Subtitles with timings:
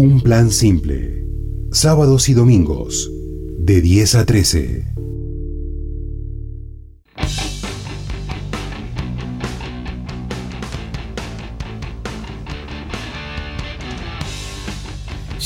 [0.00, 1.24] Un plan simple.
[1.72, 3.10] Sábados y domingos,
[3.58, 4.84] de 10 a 13.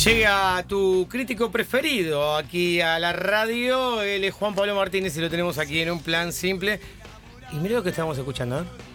[0.05, 4.03] Llega tu crítico preferido aquí a la radio.
[4.03, 6.79] Él es Juan Pablo Martínez y lo tenemos aquí en un plan simple.
[7.55, 8.61] Y mira lo que estamos escuchando.
[8.61, 8.92] ¿eh?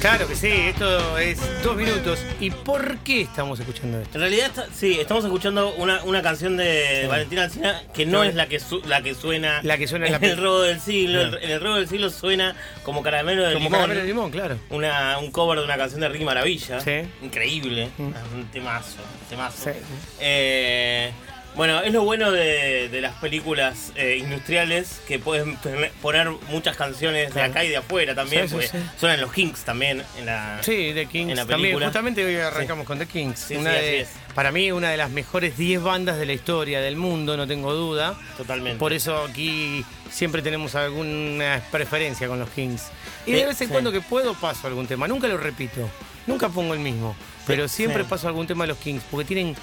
[0.00, 2.20] Claro que sí, esto es dos minutos.
[2.38, 4.14] ¿Y por qué estamos escuchando esto?
[4.16, 8.28] En realidad, está- sí, estamos escuchando una, una canción de Valentina Alcina que no Sí.
[8.28, 10.80] es la que, su- la que suena La que suena en la el robo del
[10.80, 11.20] siglo.
[11.22, 13.72] El- En el robo del siglo suena como caramelo de Como limón.
[13.80, 14.58] caramelo de limón, claro.
[14.70, 16.80] Una, un cover de una canción de Ricky Maravilla.
[16.80, 17.00] Sí.
[17.22, 17.88] Increíble.
[17.98, 18.12] Mm.
[18.36, 18.98] Un temazo.
[19.28, 19.64] temazo.
[19.64, 19.78] Sí.
[20.20, 21.10] Eh,
[21.56, 25.56] bueno, es lo bueno de, de las películas eh, industriales que pueden
[26.00, 28.42] poner muchas canciones de acá y de afuera también.
[28.42, 28.78] Sí, sí, porque sí.
[29.00, 30.58] suenan los Kings también en la.
[30.62, 31.78] Sí, The Kings en la también.
[31.80, 33.38] Justamente hoy arrancamos con The Kings.
[33.40, 36.80] Sí, una sí, de- Para mí, una de las mejores 10 bandas de la historia
[36.80, 38.14] del mundo, no tengo duda.
[38.36, 38.78] Totalmente.
[38.78, 42.84] Por eso aquí siempre tenemos alguna preferencia con los Kings.
[43.26, 43.72] Y de Sí, vez en sí.
[43.72, 45.08] cuando que puedo paso algún tema.
[45.08, 45.90] Nunca lo repito.
[46.28, 47.16] Nunca pongo el mismo.
[47.48, 48.08] Pero siempre sí.
[48.08, 49.02] paso algún tema de los Kings.
[49.10, 49.56] Porque tienen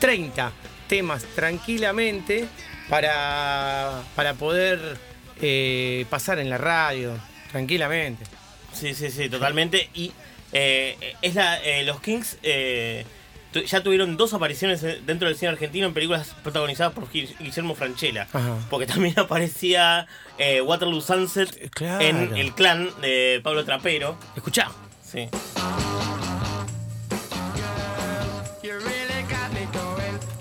[0.00, 0.50] 30
[0.88, 2.46] temas tranquilamente
[2.88, 4.96] para, para poder
[5.40, 7.12] eh, pasar en la radio.
[7.50, 8.24] Tranquilamente.
[8.72, 9.88] Sí, sí, sí, totalmente.
[9.94, 10.12] Y
[10.52, 13.04] eh, es la, eh, los Kings eh,
[13.52, 17.34] tu- ya tuvieron dos apariciones eh, dentro del cine argentino en películas protagonizadas por Gui-
[17.38, 18.28] Guillermo Franchella.
[18.32, 18.56] Ajá.
[18.70, 20.06] Porque también aparecía
[20.38, 22.04] eh, Waterloo Sunset claro.
[22.04, 24.18] en El Clan de Pablo Trapero.
[24.36, 24.70] Escuchá.
[25.02, 25.28] Sí.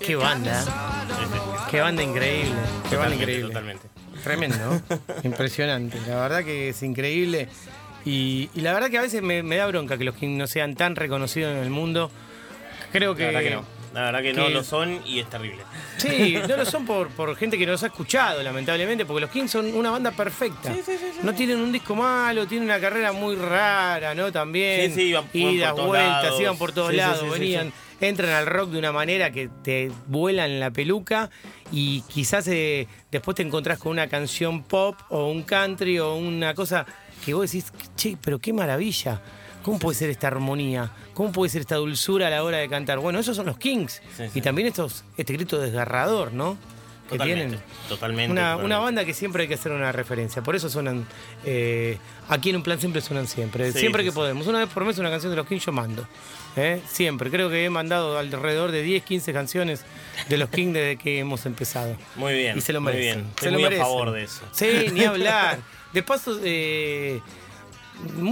[0.06, 0.64] Qué banda.
[1.70, 2.56] Qué banda increíble.
[2.90, 3.48] Qué banda increíble.
[3.48, 3.88] Totalmente.
[4.24, 4.82] Tremendo,
[5.24, 6.00] Impresionante.
[6.08, 7.48] La verdad que es increíble.
[8.06, 10.48] Y, y la verdad que a veces me, me da bronca que los Kings no
[10.48, 12.12] sean tan reconocidos en el mundo.
[12.92, 13.24] Creo que.
[13.24, 13.76] La verdad que no.
[13.94, 15.64] La verdad que, no que- lo son y es terrible.
[15.98, 19.50] Sí, no lo son por, por gente que nos ha escuchado, lamentablemente, porque los Kings
[19.52, 20.76] son una banda perfecta.
[21.24, 24.32] No tienen un disco malo, tienen una carrera muy rara, ¿no?
[24.34, 24.90] También.
[24.94, 26.42] Sí, sí, iban- iban idas, por todos vueltas, lados.
[26.42, 29.32] iban por todos Sí, sí, lados, sí, sí, venían, entran al rock de una manera
[29.32, 31.30] que te vuelan la peluca
[31.72, 36.54] y quizás eh, después te encontrás con una canción pop o un country o una
[36.54, 36.86] cosa
[37.24, 39.22] que vos decís, che, pero qué maravilla.
[39.64, 40.92] ¿Cómo puede ser esta armonía?
[41.16, 43.00] ¿Cómo puede ser esta dulzura a la hora de cantar?
[43.00, 44.00] Bueno, esos son los Kings.
[44.16, 44.32] Sí, sí.
[44.36, 46.56] Y también estos, este grito desgarrador, ¿no?
[47.06, 47.44] Que Totalmente.
[47.58, 47.64] tienen.
[47.88, 48.32] Totalmente.
[48.32, 48.66] Una, totalmente.
[48.66, 50.42] una banda que siempre hay que hacer una referencia.
[50.42, 51.06] Por eso suenan.
[51.46, 51.98] eh,
[52.30, 53.72] aquí en un plan siempre suenan siempre.
[53.72, 54.16] Sí, siempre sí, que sí.
[54.16, 54.48] podemos.
[54.48, 56.08] Una vez por mes una canción de los Kings yo mando.
[56.56, 56.82] ¿eh?
[56.88, 57.30] Siempre.
[57.30, 59.86] Creo que he mandado alrededor de 10, 15 canciones
[60.30, 61.96] de los Kings desde que hemos empezado.
[62.16, 62.58] Muy bien.
[62.58, 63.22] Y se lo muy merecen.
[63.22, 63.26] bien.
[63.26, 63.82] Se Estoy lo muy merecen.
[63.84, 64.42] a favor de eso.
[64.52, 65.60] Sí, ni hablar.
[65.94, 67.22] De paso, eh,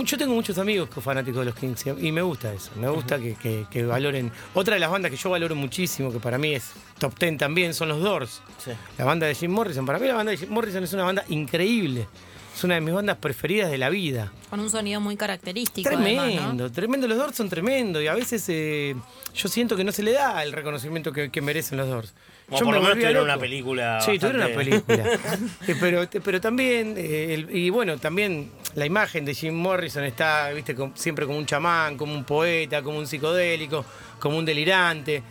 [0.05, 2.71] yo tengo muchos amigos que son fanáticos de los Kings y me gusta eso.
[2.75, 4.31] Me gusta que, que- que valoren.
[4.53, 7.73] Otra de las bandas que yo valoro muchísimo, que para mí es top 10 también,
[7.73, 8.41] son los Doors.
[8.63, 8.71] Sí.
[8.97, 9.85] La banda de Jim Morrison.
[9.85, 12.07] Para mí la banda de Jim Morrison es una banda increíble.
[12.55, 14.31] Es una de mis bandas preferidas de la vida.
[14.51, 15.89] Con un sonido muy característico.
[15.89, 16.71] Tremendo, además, ¿no?
[16.71, 17.07] tremendo.
[17.07, 18.95] Los Doors son tremendo y a veces eh,
[19.33, 22.13] yo siento que no se le da el reconocimiento que, que merecen los Doors.
[22.47, 24.01] Como Yo por me lo menos tuvieron una película.
[24.01, 25.03] Sí, tuvieron una película.
[25.67, 30.51] Eh, pero, pero también, eh, el- y bueno, también la imagen de Jim Morrison está,
[30.51, 33.85] viste, siempre como un chamán, como un poeta, como un psicodélico,
[34.19, 35.23] como un delirante.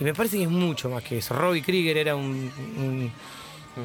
[0.00, 1.34] Y me parece que es mucho más que eso.
[1.34, 3.12] Robbie Krieger era un, un-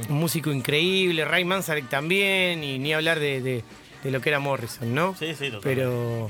[0.09, 3.63] un músico increíble, Ray Manzarek también, y ni hablar de, de-
[4.03, 5.15] de lo que era Morrison, ¿no?
[5.17, 5.59] Sí, sí, totalmente.
[5.63, 6.29] Pero,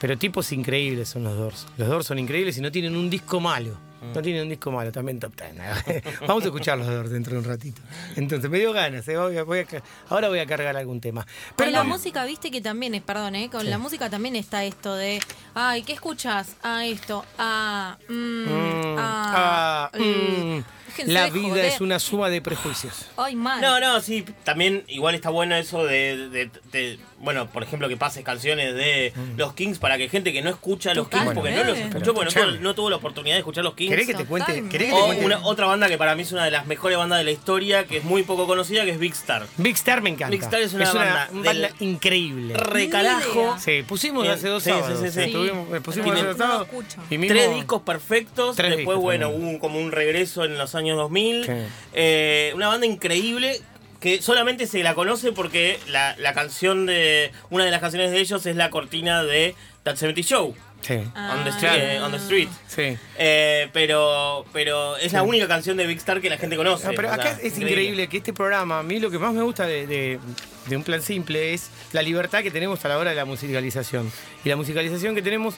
[0.00, 1.66] pero tipos increíbles son los Doors.
[1.78, 3.78] Los Doors son increíbles y no tienen un disco malo.
[4.02, 4.12] Mm.
[4.12, 6.20] No tienen un disco malo, también top 10.
[6.28, 7.80] Vamos a escuchar los Doors dentro de un ratito.
[8.16, 9.08] Entonces, me dio ganas.
[9.08, 9.16] ¿eh?
[9.16, 11.26] Voy a- voy a ca- ahora voy a cargar algún tema.
[11.56, 13.48] Con la música, viste que también es, perdón, ¿eh?
[13.50, 13.68] con Sí.
[13.68, 15.20] la música también está esto de,
[15.54, 16.56] ay, ¿qué escuchas?
[16.62, 20.62] Ah, esto, ah, mm, Mm, ah, ah, mm.
[20.86, 21.64] Déjense La de vida joder.
[21.66, 23.06] es una suma de prejuicios.
[23.16, 23.60] Ay, mal.
[23.60, 27.96] No, no, sí, también igual está bueno eso de, de- de- bueno, por ejemplo, que
[27.96, 29.36] pases canciones de Mm.
[29.38, 32.14] los Kings para que gente que no escucha a los Kings, porque no los escuchó,
[32.14, 33.90] porque no, tuvo- no tuvo la oportunidad de escuchar los Kings.
[33.90, 34.46] ¿Querés que te cuente?
[34.52, 34.72] Totalmente.
[34.78, 35.24] ¿Querés que te O cuente?
[35.24, 37.84] una, otra banda que para mí es una de las mejores bandas de la historia,
[37.86, 39.46] que es muy poco conocida, que es Big Star.
[39.56, 40.30] Big Star me encanta.
[40.30, 42.54] Big Star es una banda banda del- increíble.
[42.54, 43.56] Recarajo.
[43.58, 45.00] Sí, pusimos Bien, hace dos sí, sábados.
[45.00, 45.20] sí, sí, sí.
[45.20, 46.66] eh, tuvimos- pusimos hace dos sábados.
[46.68, 47.00] escucho.
[47.10, 48.56] y mismo- Tres discos perfectos.
[48.56, 51.44] Tres Después, discos, bueno, hubo como un regreso en los años 2000.
[51.44, 51.52] Sí.
[51.94, 53.60] Eh, una banda increíble
[54.00, 57.32] que solamente se la conoce porque la, la canción de.
[57.50, 60.54] Una de las canciones de ellos es la cortina de That 70 Show.
[60.82, 60.92] Sí.
[60.94, 61.48] On, the Ah.
[61.56, 62.48] street, eh, on the Street.
[62.68, 62.96] Sí.
[63.18, 66.86] Eh, pero, pero es la única canción de Big Star que la gente conoce.
[66.86, 69.32] No, pero o acá sea, es increíble que este programa, a mí lo que más
[69.32, 70.20] me gusta de, de-
[70.68, 74.12] de un plan simple es la libertad que tenemos a la hora de la musicalización.
[74.44, 75.54] Y la musicalización que tenemos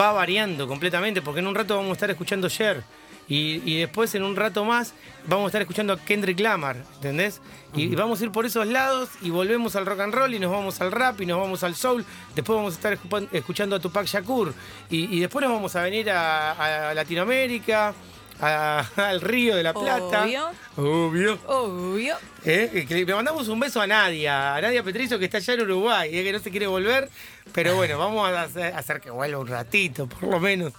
[0.00, 2.82] va variando completamente, porque en un rato vamos a estar escuchando Cher.
[3.30, 4.92] Y, y después en un rato más
[5.26, 7.40] vamos a estar escuchando a Kendrick Lamar, ¿entendés?
[7.74, 10.50] Y, vamos a ir por esos lados y volvemos al rock and roll y nos
[10.50, 12.04] vamos al rap y nos vamos al soul.
[12.34, 12.98] Después vamos a estar
[13.32, 14.52] escuchando a Tupac Shakur.
[14.90, 17.94] Y, y después nos vamos a venir a, a Latinoamérica,
[18.40, 20.24] a- al Río de la Plata.
[20.24, 20.50] Obvio.
[20.76, 21.38] Obvio.
[21.46, 22.16] Obvio.
[22.44, 25.60] Eh, que le mandamos un beso a Nadia, a Nadia Petrizo que está allá en
[25.62, 27.08] Uruguay, eh, que no se quiere volver,
[27.52, 30.72] pero bueno, vamos a hacer, hacer que vuelva un ratito, por lo menos,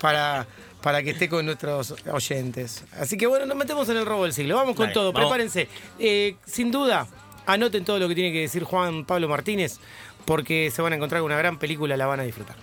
[0.00, 0.46] para,
[0.82, 2.84] para que esté con nuestros oyentes.
[2.98, 5.28] Así que bueno, nos metemos en el robo del siglo, vamos con todo, vamos.
[5.28, 5.68] prepárense.
[5.98, 7.06] Eh, sin duda,
[7.46, 9.78] anoten todo lo que tiene que decir Juan Pablo Martínez,
[10.26, 12.54] porque se van a encontrar con una gran película, la van a disfrutar.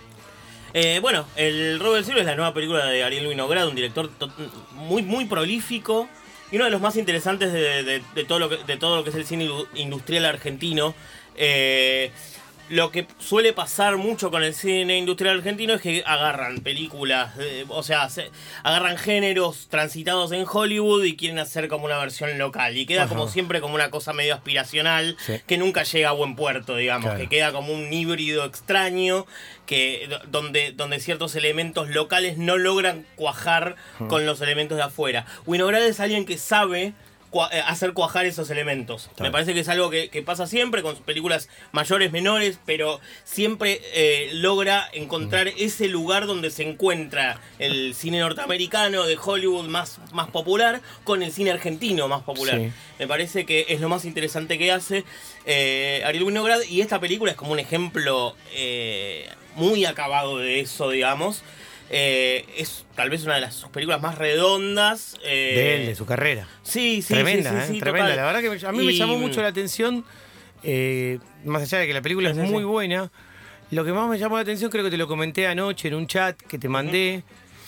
[0.74, 4.30] Eh, bueno, El del Siglo es la nueva película de Ariel Winograd, un director to-
[4.72, 6.08] muy, muy prolífico
[6.52, 9.16] y uno de los más interesantes de, todo, lo que, de todo lo que es
[9.16, 10.94] el cine industrial argentino.
[11.36, 12.10] Eh,
[12.70, 17.64] lo que suele pasar mucho con el cine industrial argentino es que agarran películas, eh,
[17.68, 18.30] o sea, se-
[18.62, 22.76] agarran géneros transitados en Hollywood y quieren hacer como una versión local.
[22.76, 23.08] Y queda Ajá.
[23.14, 25.40] como siempre como una cosa medio aspiracional Sí.
[25.46, 27.18] que nunca llega a buen puerto, digamos, Claro.
[27.20, 29.26] que queda como un híbrido extraño
[29.66, 33.76] que do- donde, donde ciertos elementos locales no logran cuajar
[34.08, 35.26] con los elementos de afuera.
[35.46, 36.94] Winograd es alguien que sabe
[37.30, 39.10] cua- eh, hacer cuajar esos elementos.
[39.16, 39.24] Claro.
[39.24, 43.00] Me parece que es algo que, que pasa siempre con sus películas mayores, menores, pero
[43.24, 49.98] siempre eh, logra encontrar ese lugar donde se encuentra el cine norteamericano de Hollywood más,
[50.12, 52.58] más popular con el cine argentino más popular.
[52.58, 52.72] Sí.
[52.98, 55.04] Me parece que es lo más interesante que hace
[55.46, 60.90] eh, Ariel Winograd y esta película es como un ejemplo eh, muy acabado de eso,
[60.90, 61.42] digamos.
[61.90, 65.16] Eh, es tal vez una de las sus películas más redondas.
[65.24, 66.46] eh, De él, de su carrera.
[66.62, 67.74] Sí, sí, tremenda, sí, sí, ¿eh?
[67.74, 68.08] sí, tremenda.
[68.10, 68.16] total.
[68.16, 70.04] La verdad que a mí me llamó mucho la atención,
[70.62, 72.66] eh, más allá de que la película Sí, es sí, muy sí.
[72.66, 73.10] buena,
[73.70, 76.06] lo que más me llamó la atención, creo que te lo comenté anoche en un
[76.06, 77.22] chat que te mandé,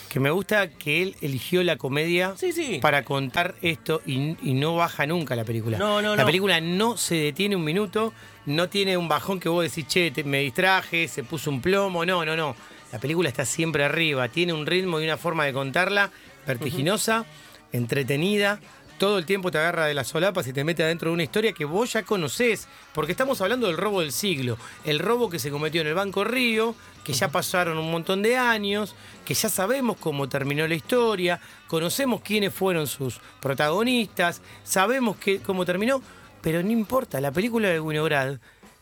[0.09, 2.79] que me gusta que él eligió la comedia Sí, sí.
[2.81, 5.77] para contar esto y, y no baja nunca la película.
[5.77, 6.25] No, no, la no.
[6.27, 8.13] película no se detiene un minuto,
[8.45, 12.05] no tiene un bajón que vos decís, che, te- me distraje, se puso un plomo,
[12.05, 12.55] no, no, no.
[12.91, 16.11] La película está siempre arriba, tiene un ritmo y una forma de contarla
[16.45, 17.25] vertiginosa,
[17.71, 18.59] entretenida.
[18.97, 21.53] Todo el tiempo te agarra de las solapas y te mete adentro de una historia
[21.53, 25.49] que vos ya conocés, porque estamos hablando del robo del siglo, el robo que se
[25.49, 28.93] cometió en el Banco Río, que ya pasaron un montón de años,
[29.25, 35.65] que ya sabemos cómo terminó la historia, conocemos quiénes fueron sus protagonistas, sabemos que, cómo
[35.65, 36.03] terminó,
[36.41, 38.37] pero no importa, la película de Winograd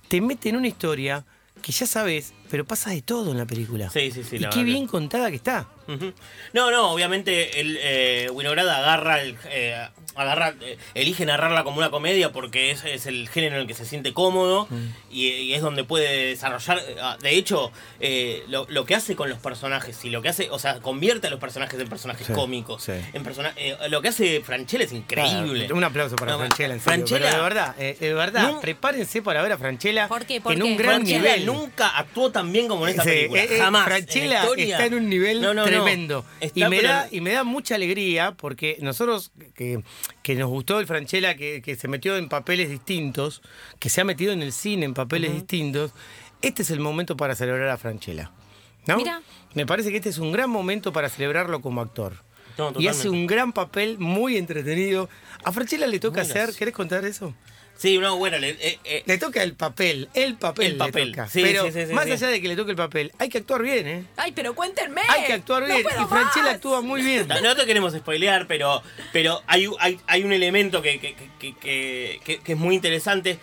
[0.10, 1.24] te mete en una historia
[1.62, 3.90] que ya sabes, pero pasa de todo en la película.
[3.90, 5.68] Sí, sí, sí, Y la qué que- bien contada que está.
[6.54, 11.90] No, no, obviamente el eh, Winograd agarra, el, eh, agarra eh, elige narrarla como una
[11.90, 14.88] comedia porque es, es el género en el que se siente cómodo Mm.
[15.12, 16.80] y, y es donde puede desarrollar.
[16.80, 20.30] eh, ah, De hecho, eh, lo, lo que hace con los personajes y lo que
[20.30, 22.84] hace, o sea, convierte a los personajes en personajes Sí, cómicos.
[22.84, 22.94] sí.
[23.14, 25.62] En persona- eh, lo que hace Franchella es increíble.
[25.62, 28.44] Claro, un aplauso para No, Franchella, en serio, Franchella- pero de verdad, eh, de verdad,
[28.52, 28.62] No.
[28.62, 30.42] prepárense para ver a Franchella ¿Por qué?
[30.42, 30.64] ¿Por en qué?
[30.66, 31.46] un gran Franchella nivel.
[31.46, 33.42] nunca actuó tan bien como en esta Sí, película.
[33.44, 33.86] eh, eh, Jamás.
[33.86, 34.76] Franchella en la historia.
[34.76, 35.79] está en un nivel No, no, no.
[35.84, 36.26] Tremendo.
[36.54, 39.84] Y, me da, y me da mucha alegría porque nosotros que,
[40.22, 43.42] que nos gustó el Franchella que, que se metió en papeles distintos,
[43.80, 45.92] que se ha metido en el cine en papeles distintos,
[46.42, 48.32] este es el momento para celebrar a Franchella.
[48.88, 48.98] ¿no?
[48.98, 49.22] Mira.
[49.54, 52.18] Me parece que este es un gran momento para celebrarlo como actor.
[52.58, 55.10] No, y hace un gran papel, muy entretenido.
[55.44, 56.54] A Franchella le toca hacer.
[56.54, 57.34] ¿querés contar eso?
[57.80, 60.66] Sí, no, bueno, le- eh, eh, Le toca el papel, el papel.
[60.66, 61.30] El le papel, toca.
[61.30, 62.12] sí, Pero sí, sí, sí, más sí.
[62.12, 64.04] allá de que le toque el papel, hay que actuar bien, ¿eh?
[64.18, 65.00] Ay, pero cuéntenme.
[65.08, 65.80] Hay que actuar bien.
[65.80, 66.56] y Franchella más.
[66.56, 67.26] actúa muy bien.
[67.30, 68.84] No, no te queremos spoilear, pero,
[69.14, 73.40] pero hay, hay, hay un elemento que, que, que, que- que- que es muy interesante,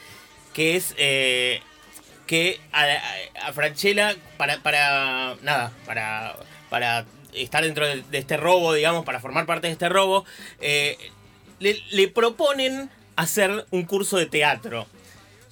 [0.53, 1.63] que es eh,
[2.27, 6.37] que a, a- a Franchella, para, para nada, para,
[6.69, 10.27] para estar dentro de, de este robo, digamos, para formar parte de este robo,
[10.61, 10.99] eh,
[11.59, 14.87] le, le proponen hacer un curso de teatro.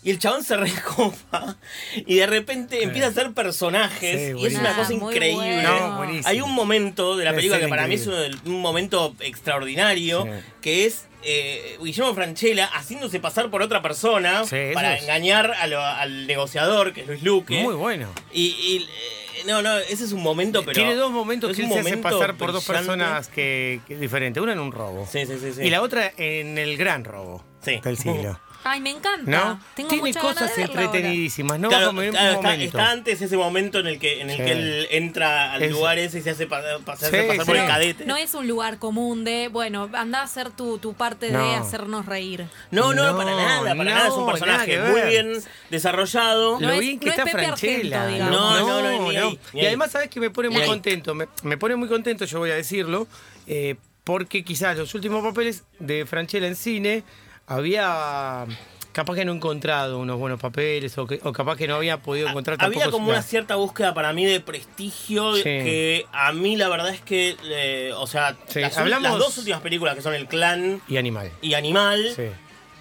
[0.02, 1.56] Y el chabón se recopa
[1.94, 5.35] y de repente empieza a hacer personajes Sí, y es una cosa Ah, increíble.
[5.62, 5.88] bueno.
[5.90, 6.28] No, buenísimo.
[6.28, 10.30] Hay un momento de la película que para mí es un, un momento extraordinario, Sí.
[10.61, 14.42] que es eh, Guillermo Franchella haciéndose pasar por otra persona
[14.75, 17.62] para es- engañar a lo- al negociador, que es Luis Luque.
[17.62, 18.09] Muy bueno.
[18.30, 20.75] Y, y, eh, no, no, ese es un momento, pero...
[20.75, 23.97] Tiene dos momentos que él un se hace momento pasar por dos personas que, que
[23.97, 24.42] diferentes.
[24.42, 25.09] Una en un robo.
[25.11, 25.62] Sí, sí, sí, sí.
[25.62, 27.80] Y la otra en el gran robo Sí.
[27.83, 28.38] del siglo.
[28.66, 29.30] Ay, me encanta.
[29.30, 29.61] ¿No?
[29.76, 31.68] Tengo Tiene ganas cosas de entretenidísimas, ¿no?
[31.68, 32.64] Claro, un claro, está, momento.
[32.64, 34.42] está antes ese momento en el que en el Sí.
[34.42, 37.56] que él entra al Es- lugar ese y se hace pa- pasar, Sí, pasar por
[37.56, 37.61] sí.
[37.61, 38.06] el cadete.
[38.06, 41.56] No es un lugar común de, bueno, anda a hacer tu, tu parte de No.
[41.56, 42.47] hacernos reír.
[42.71, 44.06] No, no, No, para nada, para no, nada.
[44.09, 45.09] Es un nada personaje que muy ver.
[45.11, 46.59] bien desarrollado.
[46.59, 48.02] No Lo es- bien que no es está Pepe Franchella.
[48.04, 48.40] Argento, digamos.
[48.40, 49.66] No, no, no, ni ahí, ni Y ahí.
[49.66, 50.68] además, ¿sabes que me pone muy Ni ahí.
[50.68, 51.14] contento?
[51.14, 53.06] Me, me pone muy contento, yo voy a decirlo,
[53.47, 57.04] eh, porque quizás los últimos papeles de Franchella en cine
[57.46, 58.46] había.
[58.92, 61.98] Capaz que no he encontrado unos buenos papeles o, que- o capaz que no había
[62.00, 62.80] podido encontrar tampoco.
[62.80, 65.42] Había como una cierta búsqueda para mí de prestigio Sí.
[65.42, 69.36] que a mí la verdad es que, eh, o sea, Sí, las, hablamos- las dos
[69.38, 71.32] últimas películas que son El Clan Y animal.
[71.42, 72.22] y Animal, Sí.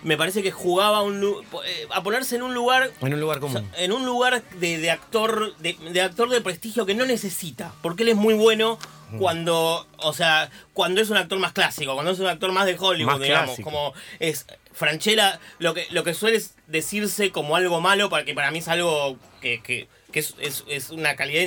[0.03, 1.23] me parece que jugaba un
[1.65, 3.71] eh, a ponerse en un lugar En un lugar o sea, común.
[3.75, 8.03] en un lugar de, de actor de, de actor de prestigio que no necesita porque
[8.03, 8.77] él es muy bueno
[9.19, 12.75] cuando o sea cuando es un actor más clásico cuando es un actor más de
[12.79, 13.69] Hollywood Más digamos clásico.
[13.69, 18.51] como es Franchella lo que lo que suele decirse como algo malo para que para
[18.51, 21.43] mí es algo que, que- que es, es- es una calidad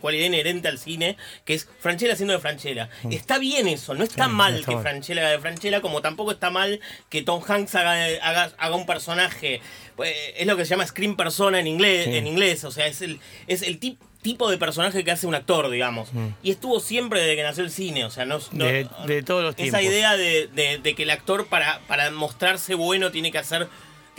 [0.00, 4.28] cualidad inherente al cine que es Franchella siendo de Franchella está bien eso no está
[4.28, 4.30] Mm.
[4.30, 4.82] Sí, mal está que mal.
[4.84, 8.86] Franchella haga de Franchella como tampoco está mal que Tom Hanks haga, haga, haga un
[8.86, 9.60] personaje
[9.96, 12.16] pues, es lo que se llama screen persona en inglés Sí.
[12.16, 15.34] en inglés o sea es el es el tip- tipo de personaje que hace un
[15.34, 16.28] actor digamos Mm.
[16.42, 19.42] y estuvo siempre desde que nació el cine o sea no, no- De, de todos
[19.42, 19.80] los tiempos.
[19.80, 23.66] esa idea de, de- de que el actor para para mostrarse bueno tiene que hacer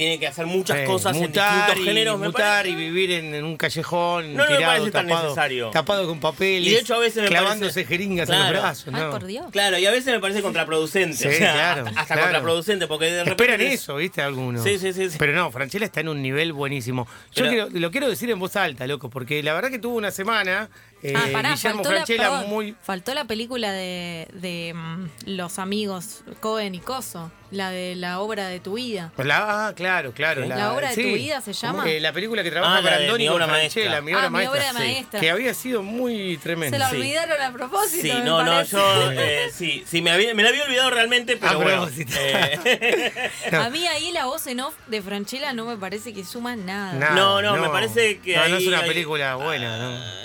[0.01, 2.33] tiene que hacer muchas Sí, cosas en mutar distintos y, géneros mutar
[2.65, 5.69] parece- y vivir en, en un callejón No, no me tirado, parece tan tapado, necesario.
[5.69, 8.85] tapado con papeles, Y de hecho a veces me clavándose parece- jeringas en los brazos.
[8.93, 9.09] Ay, ¿no?
[9.11, 9.45] por Dios.
[9.51, 11.15] Claro, y a veces me parece contraproducente.
[11.17, 12.21] Sí, o sea, claro, hasta, hasta claro.
[12.29, 13.43] contraproducente, porque de repente.
[13.43, 14.23] Esperan es- eso, ¿viste?
[14.23, 14.63] Algunos.
[14.63, 15.17] Sí, sí, sí, sí.
[15.19, 17.07] Pero no, Franchella está en un nivel buenísimo.
[17.33, 19.95] Yo Pero- quiero- lo quiero decir en voz alta, loco, porque la verdad que tuvo
[19.97, 20.69] una semana.
[21.03, 22.75] Eh, ah, pará, Guillermo faltó la, Franchella perdón, muy.
[22.81, 28.47] faltó la película de, de mm, los amigos Cohen y Coso, la de la obra
[28.47, 29.11] de tu vida.
[29.17, 30.45] La, ah, claro, claro.
[30.45, 31.89] ¿La obra de tu vida se llama?
[31.89, 34.01] Eh, la película que trabaja Ah, la con Andoni Mi con obra Franchella, maestra.
[34.01, 34.25] mi obra
[34.69, 35.19] Ah, maestra.
[35.19, 35.25] sí.
[35.25, 36.75] Que había sido muy tremendo.
[36.75, 36.95] Se la Sí.
[36.97, 38.01] olvidaron a propósito.
[38.01, 41.35] Sí, me no, no, yo eh, sí, sí, me, había- me la había olvidado realmente,
[41.37, 41.81] pero A bueno.
[41.83, 42.13] propósito.
[42.17, 46.55] eh, A mí ahí la voz en off de Franchella no me parece que suma
[46.55, 47.11] nada.
[47.15, 50.21] No, no, me parece que No, no es una película buena, ¿no?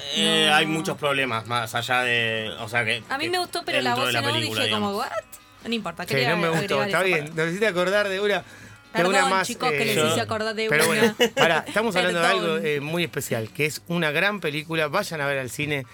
[0.67, 0.73] No.
[0.73, 2.53] hay muchos problemas más allá de.
[2.61, 3.03] O sea que.
[3.09, 5.11] A mí que me gustó, pero la voz de en off película, dije como, digamos.
[5.11, 5.25] ¿what?
[5.69, 7.31] No importa, Sí, quería no me gustó, está bien.
[7.35, 8.39] Nos hiciste acordar de una.
[8.39, 8.45] De
[9.03, 11.15] Perdón, una más, chicos, que eh, les hice acordar de Pero una.
[11.19, 14.89] bueno, pará, estamos hablando de algo eh, muy especial, que es una gran película.
[14.89, 15.85] Vayan a ver al cine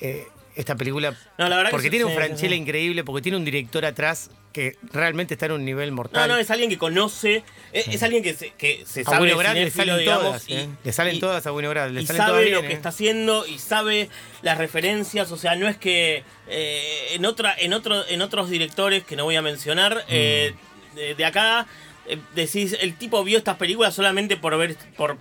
[0.00, 1.10] eh, esta película.
[1.38, 2.60] No, la verdad que porque sí, tiene un sí, sí, Franchella sí.
[2.62, 6.28] increíble, porque tiene un director atrás que realmente está en un nivel No, mortal.
[6.28, 7.44] no, es alguien que conoce,
[7.74, 10.24] es, es alguien que se, que se a sabe Bueno de Grad le salen digamos,
[10.24, 10.68] todas, y- eh.
[10.82, 12.68] le salen y- todas a Bueno Grad, le y salen todas sabe bien, lo que
[12.68, 12.72] eh.
[12.72, 14.08] está haciendo y sabe
[14.42, 19.04] las referencias, o sea, no es que eh, en otra en otro en otros directores
[19.04, 20.54] que no voy a mencionar eh,
[20.92, 20.96] Mm.
[20.96, 21.66] de, de acá
[22.08, 25.18] eh, decís el tipo vio estas películas solamente por ver por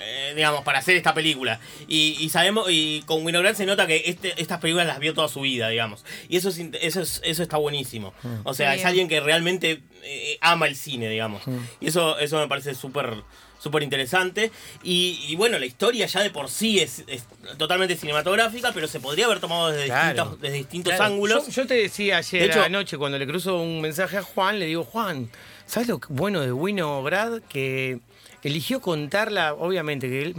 [0.00, 4.02] eh, digamos para hacer esta película y, y sabemos y con Winograd se nota que
[4.06, 7.42] este, estas películas las vio toda su vida digamos y eso es, eso es- eso
[7.42, 8.34] está buenísimo Mm.
[8.44, 11.42] o sea es alguien que realmente eh, ama el cine digamos
[11.80, 13.14] y eso eso me parece súper
[13.58, 14.52] súper interesante.
[14.84, 17.24] Y, y bueno, la historia ya de por sí es, es
[17.56, 20.08] totalmente cinematográfica, pero se podría haber tomado desde Claro.
[20.12, 21.46] distintos, desde distintos Claro, ángulos.
[21.46, 24.58] Yo, yo te decía ayer De hecho- anoche cuando le cruzo un mensaje a Juan,
[24.60, 25.30] le digo, Juan,
[25.64, 27.40] ¿sabes lo bueno de Winograd?
[27.48, 27.98] Que
[28.42, 30.34] eligió contarla, obviamente, que él,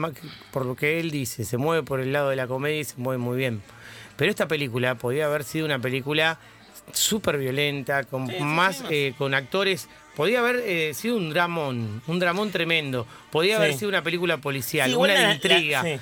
[0.52, 2.96] por lo que él dice, se mueve por el lado de la comedia y se
[2.98, 3.62] mueve muy bien.
[4.16, 6.40] Pero esta película podía haber sido una película
[6.94, 9.88] súper violenta, con Sí, más, eh, con actores.
[10.16, 13.06] Podía haber eh, sido un dramón, un dramón tremendo.
[13.32, 15.84] Podía haber sido una película policial, Sí, una la- de intriga.
[15.84, 16.00] la-.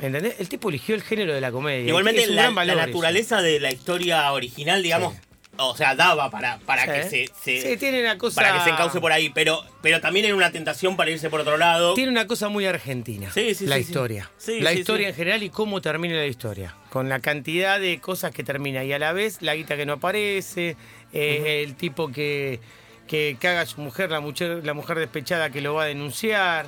[0.00, 0.36] ¿Entendés?
[0.38, 1.88] El tipo eligió el género de la comedia.
[1.88, 2.64] Igualmente Es la, eso.
[2.76, 5.14] naturaleza de la historia original, digamos,
[5.58, 6.90] o sea, daba para, para Sí.
[6.90, 8.40] que se, se- Sí, tiene una cosa.
[8.40, 11.40] para que se encauce por ahí, pero, pero también era una tentación para irse por
[11.40, 11.94] otro lado.
[11.94, 13.30] Tiene una cosa muy argentina.
[13.32, 14.30] Sí, sí, la historia.
[14.38, 16.74] Sí, la historia en general y cómo termina la historia.
[16.90, 18.84] Con la cantidad de cosas que termina.
[18.84, 20.76] Y a la vez la guita que no aparece,
[21.12, 22.60] eh, el tipo que,
[23.06, 26.66] que caga a su mujer, la mujer, la mujer despechada que lo va a denunciar.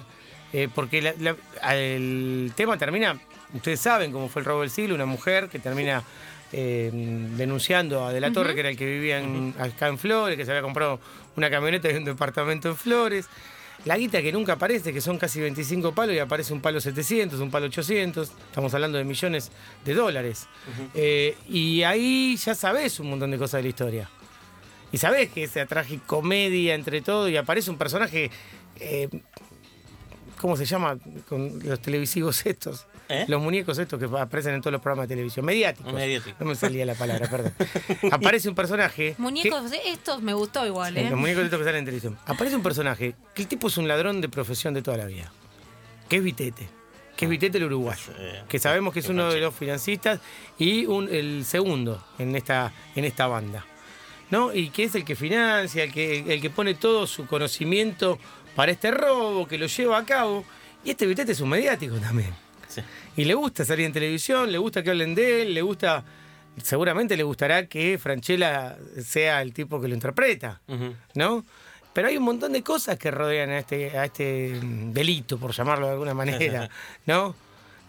[0.53, 1.37] eh, porque la- la-
[1.77, 3.21] el tema termina,
[3.55, 6.03] ustedes saben cómo fue el robo del siglo, una mujer que termina
[6.53, 6.91] eh,
[7.37, 10.45] denunciando a De la Torre, que era el que vivía en- acá en Flores, que
[10.45, 11.01] se había comprado
[11.37, 13.27] una camioneta y un departamento en Flores.
[13.87, 17.41] La guita que nunca aparece, que son casi 25 palos y aparece un palo 700,
[17.41, 19.51] un palo 800, estamos hablando de millones
[19.87, 20.49] de dólares.
[20.95, 24.11] Eh, y ahí ya sabes un montón de cosas de la historia.
[24.93, 28.31] Y sabes que esa tragicomedia entre todo y aparece un personaje,
[28.81, 29.09] eh,
[30.41, 30.99] ¿cómo se llama?
[31.29, 32.87] Con los televisivos estos.
[33.09, 33.25] ¿Eh?
[33.27, 35.45] Los muñecos estos que aparecen en todos los programas de televisión.
[35.45, 35.93] Mediáticos.
[35.93, 36.39] Mediáticos.
[36.41, 37.53] No me salía la palabra, perdón.
[38.13, 39.15] Aparece un personaje.
[39.17, 41.11] que- Muñecos, eh, estos me gustó igual, Sí, ¿eh?
[41.11, 42.19] Los muñecos estos que salen en televisión.
[42.27, 45.33] Aparece un personaje que el tipo es un ladrón de profesión de toda la vida.
[46.09, 46.69] Que es Vitete.
[47.17, 48.13] Que es Vitete el uruguayo.
[48.49, 50.21] Que sabemos que es Que uno de los financistas
[50.59, 53.67] y un, el segundo en esta, en esta banda.
[54.31, 54.55] ¿No?
[54.55, 58.17] Y que es el que financia, el que, el que pone todo su conocimiento
[58.55, 60.45] para este robo, que lo lleva a cabo.
[60.85, 62.35] Y este Vitete es un mediático también.
[62.69, 62.83] Sí.
[63.17, 66.05] Y le gusta salir en televisión, le gusta que hablen de él, le gusta.
[66.63, 70.61] Seguramente le gustará que Franchella sea el tipo que lo interpreta.
[71.15, 71.45] ¿no?
[71.93, 75.87] Pero hay un montón de cosas que rodean a este, a este delito, por llamarlo
[75.87, 76.69] de alguna manera,
[77.07, 77.35] ¿no?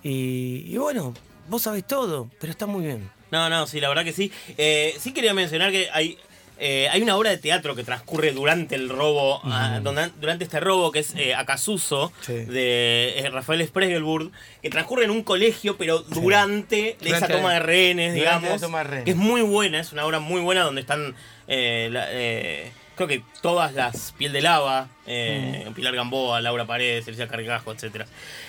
[0.03, 1.13] Y, y bueno,
[1.47, 3.09] vos sabés todo, pero está muy bien.
[3.31, 4.31] No, no, sí, la verdad que sí.
[4.57, 6.17] Eh, sí quería mencionar que hay,
[6.63, 9.79] eh, hay una obra de teatro que transcurre durante el robo, ah,
[10.19, 12.33] durante este robo, que es eh, Acasuso, Sí.
[12.33, 17.59] de eh, Rafael Spregelburg, que transcurre en un colegio, pero durante, esa Durante- toma de
[17.61, 18.61] rehenes, digamos.
[18.61, 19.05] toma de rehenes.
[19.05, 21.15] Que es muy buena, es una obra muy buena donde están,
[21.47, 27.07] eh, la- eh, creo que todas las Piel de Lava, eh, Pilar Gamboa, Laura Paredes,
[27.07, 28.05] Elisa Cargajo, etc.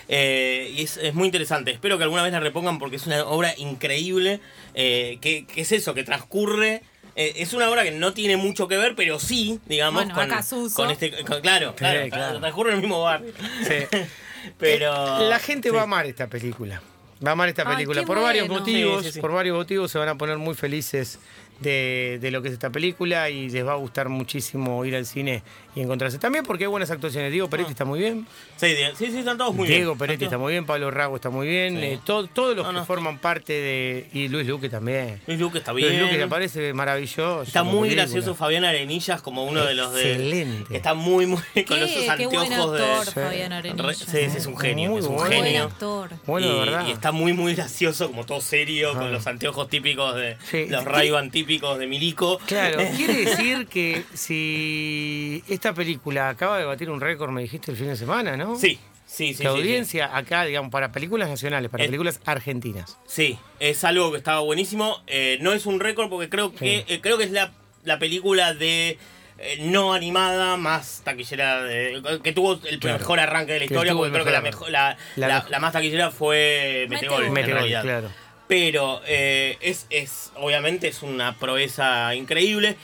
[0.08, 1.70] y es, es muy interesante.
[1.70, 4.40] Espero que alguna vez la repongan porque es una obra increíble.
[4.74, 6.82] eh, que, que es eso, que transcurre.
[7.16, 10.70] Eh, es una obra que no tiene mucho que ver, pero sí, digamos, Bueno, con,
[10.72, 11.24] con este.
[11.24, 12.40] con- claro, claro, claro.
[12.40, 13.32] transcurre en el mismo barrio.
[13.66, 13.98] Sí.
[14.58, 15.28] pero.
[15.28, 15.74] La gente sí.
[15.74, 16.80] va a amar esta película.
[17.24, 18.02] Va a amar esta película.
[18.02, 19.20] Por varios motivos, Sí, sí, sí.
[19.20, 21.18] por varios motivos se van a poner muy felices
[21.62, 25.06] de, de lo que es esta película y les va a gustar muchísimo ir al
[25.06, 25.42] cine
[25.74, 26.18] y encontrarse.
[26.18, 27.32] También porque hay buenas actuaciones.
[27.32, 28.26] Diego Peretti está muy bien.
[28.56, 29.80] Sí, sí, sí, están todos muy bien.
[29.80, 31.84] Diego Peretti está muy bien, Pablo Rago está muy bien, Sí.
[31.84, 34.08] eh, to- todos los No, que forman parte de.
[34.12, 35.20] Y Luis Luque también.
[35.26, 36.00] Luis Luque está Luis bien.
[36.02, 37.42] Luque que aparece maravilloso.
[37.42, 38.02] Está muy película.
[38.04, 40.12] gracioso Fabián Arenillas como uno de los de.
[40.12, 40.76] Excelente.
[40.76, 41.40] Está muy, muy.
[41.66, 42.10] con Qué- esos buen
[42.52, 43.22] anteojos actor, de.
[43.22, 43.86] Fabián Arenillas.
[43.86, 44.90] Re- Sí, es un genio.
[44.90, 45.16] Muy es un.
[45.16, 45.64] Buen genio.
[45.64, 46.10] actor.
[46.26, 46.86] Bueno, de y, verdad.
[46.86, 50.36] y está muy, muy gracioso, como todo serio, con los anteojos típicos de.
[50.50, 50.66] Sí.
[50.68, 52.38] Los ray típicos de Milico.
[52.46, 57.76] Claro, quiere decir que si esta película acaba de batir un récord, me dijiste el
[57.76, 58.56] fin de semana, ¿no?
[58.58, 59.42] Sí, sí, sí.
[59.44, 59.60] La sí, sí.
[59.62, 62.98] audiencia acá, digamos, para películas nacionales, para Eh, películas argentinas.
[63.06, 65.02] Sí, es algo que estaba buenísimo.
[65.06, 67.52] Eh, no es un récord porque creo que eh, creo que es la,
[67.84, 68.98] la película de
[69.38, 72.98] eh, no animada más taquillera de- que tuvo el Claro.
[72.98, 75.50] mejor arranque de la historia porque creo que la mejor la, La la- mejor.
[75.50, 77.82] la más taquillera fue Metegol, en Metegol, realidad.
[77.82, 78.10] claro.
[78.52, 82.76] Pero eh, es, es obviamente es una proeza increíble.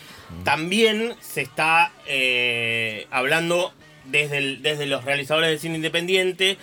[0.42, 3.74] También se está eh, hablando
[4.06, 6.56] desde, el- desde los realizadores del cine independiente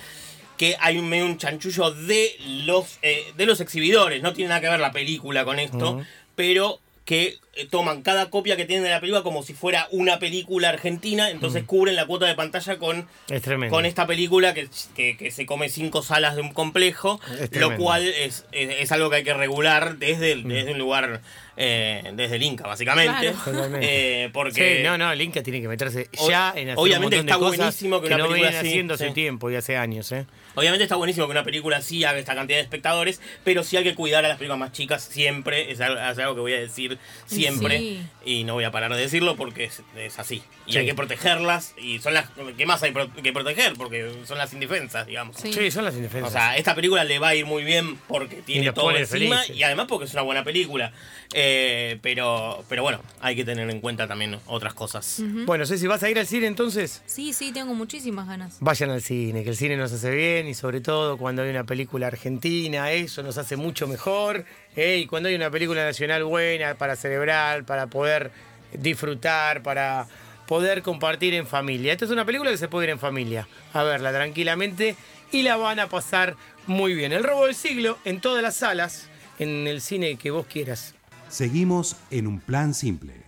[0.57, 4.23] que hay un medio un chanchullo de los eh, de los exhibidores.
[4.23, 6.03] No tiene nada que ver la película con esto,
[6.35, 10.17] pero que eh, toman cada copia que tienen de la película como si fuera una
[10.17, 15.15] película argentina, entonces cubren la cuota de pantalla con Es con esta película que, que-
[15.15, 19.11] que se come cinco salas de un complejo, Es lo cual es, es, es algo
[19.11, 21.21] que hay que regular desde, el- desde un lugar,
[21.57, 23.33] eh, desde el Inca, básicamente.
[23.43, 23.69] Claro.
[23.81, 27.19] Eh, porque Sí, no, no, el Inca tiene que meterse O- ya en hacer obviamente
[27.19, 29.13] un montón de está cosas buenísimo que una no película así, haciendo hace sí.
[29.13, 30.25] tiempo y hace años, ¿eh?
[30.55, 33.83] Obviamente está buenísimo que una película sí haga esta cantidad de espectadores, pero sí hay
[33.83, 36.59] que cuidar a las películas más chicas siempre, es algo, es algo que voy a
[36.59, 38.01] decir siempre, Sí.
[38.25, 40.41] y no voy a parar de decirlo porque es, es así.
[40.67, 40.77] Y Sí.
[40.79, 42.25] hay que protegerlas, y son las
[42.57, 45.37] que más hay pro- que proteger, porque son las indefensas, digamos.
[45.37, 45.53] Sí.
[45.53, 46.29] Sí, son las indefensas.
[46.29, 49.55] O sea, esta película le va a ir muy bien porque tiene todo encima felices.
[49.57, 50.91] y además porque es una buena película.
[51.33, 55.21] Eh, pero, pero bueno, hay que tener en cuenta también otras cosas.
[55.45, 57.01] Bueno, Ceci, ¿vas a ir al cine entonces?
[57.05, 58.57] Sí, sí, tengo muchísimas ganas.
[58.61, 61.63] Vayan al cine, que el cine nos hace bien y sobre todo cuando hay una
[61.63, 64.45] película argentina, eso nos hace mucho mejor.
[64.75, 64.97] ¿eh?
[64.97, 68.31] Y cuando hay una película nacional buena para celebrar, para poder
[68.73, 70.07] disfrutar, para
[70.47, 71.93] poder compartir en familia.
[71.93, 74.95] Esta es una película que se puede ir en familia, a verla tranquilamente
[75.31, 76.35] y la van a pasar
[76.67, 77.11] muy bien.
[77.11, 79.07] El robo del siglo en todas las salas,
[79.39, 80.95] en el cine que vos quieras.
[81.29, 83.23] Seguimos en un plan simple.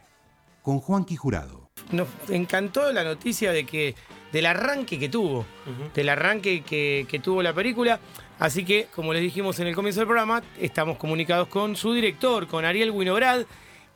[0.61, 1.66] Con Juanqui Jurado.
[1.91, 3.95] Nos encantó la noticia de que
[4.31, 5.45] del arranque que tuvo,
[5.93, 7.99] del arranque que, que tuvo la película.
[8.39, 12.47] Así que, como les dijimos en el comienzo del programa, estamos comunicados con su director,
[12.47, 13.45] con Ariel Winograd,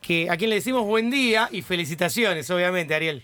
[0.02, 3.24] que a quien le decimos buen día y felicitaciones, obviamente, Ariel.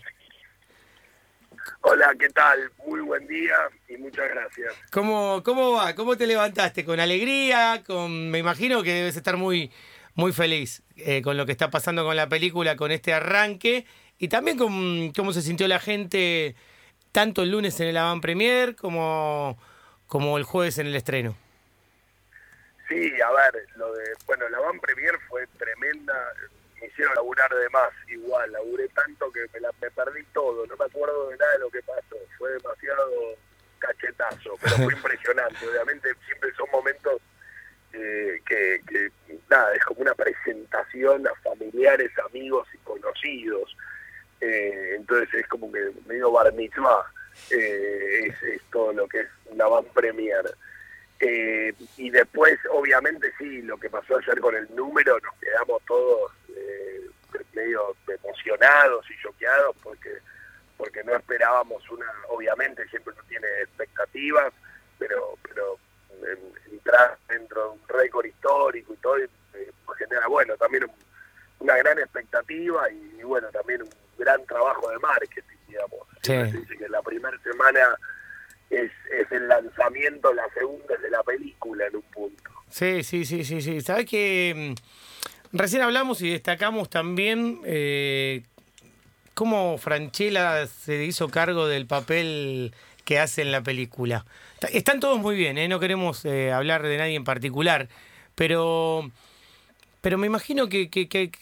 [1.80, 2.70] Hola, ¿qué tal?
[2.86, 3.56] Muy buen día
[3.88, 4.74] y muchas gracias.
[4.90, 5.94] ¿Cómo, cómo va?
[5.94, 6.84] ¿Cómo te levantaste?
[6.84, 7.82] ¿Con alegría?
[7.86, 9.70] Con, me imagino que debes estar muy,
[10.14, 13.86] muy feliz eh, con lo que está pasando con la película, con este arranque
[14.18, 16.54] y también con cómo se sintió la gente
[17.12, 19.58] tanto el lunes en el Avant Premier como,
[20.06, 21.36] como el jueves en el estreno.
[22.88, 26.14] Sí, a ver, lo de, bueno, la Van Premier fue tremenda,
[26.80, 30.74] me hicieron laburar de más, igual, laburé tanto que me, la, me perdí todo, no
[30.74, 33.36] me acuerdo de nada de lo que pasó, fue demasiado
[33.78, 35.68] cachetazo, pero fue impresionante.
[35.68, 37.20] Obviamente siempre son momentos
[37.92, 39.10] eh, que, que,
[39.50, 43.76] nada, es como una presentación a familiares, amigos y conocidos.
[44.40, 47.04] Eh, entonces es como que medio bar mitzvah,
[47.50, 50.44] eh, es, todo lo que es una van premier.
[51.20, 56.30] Eh, y después, obviamente, sí, lo que pasó ayer con el número, nos quedamos todos
[56.56, 57.06] eh,
[57.54, 60.18] medio emocionados y choqueados porque
[60.76, 64.52] porque no esperábamos una, obviamente siempre uno tiene expectativas,
[64.96, 65.76] pero pero
[66.22, 69.28] en- entrar dentro de un récord histórico y todo eh,
[69.98, 70.92] genera, bueno, también un-
[71.58, 76.00] una gran expectativa y, y, bueno, también un gran trabajo de marketing, digamos.
[76.22, 76.32] Sí.
[76.32, 77.80] Se dice que la primera semana
[78.70, 82.50] es, es el lanzamiento, la segunda es de la película en un punto.
[82.70, 83.80] Sí, sí, sí, sí, sí.
[83.80, 84.74] Sabes que
[85.52, 88.42] mm, recién hablamos y destacamos también eh,
[89.34, 94.26] cómo Franchella se hizo cargo del papel que hace en la película.
[94.70, 95.68] Están todos muy bien, ¿eh?
[95.68, 97.88] no queremos eh, hablar de nadie en particular,
[98.34, 99.10] pero,
[100.00, 100.88] pero me imagino que,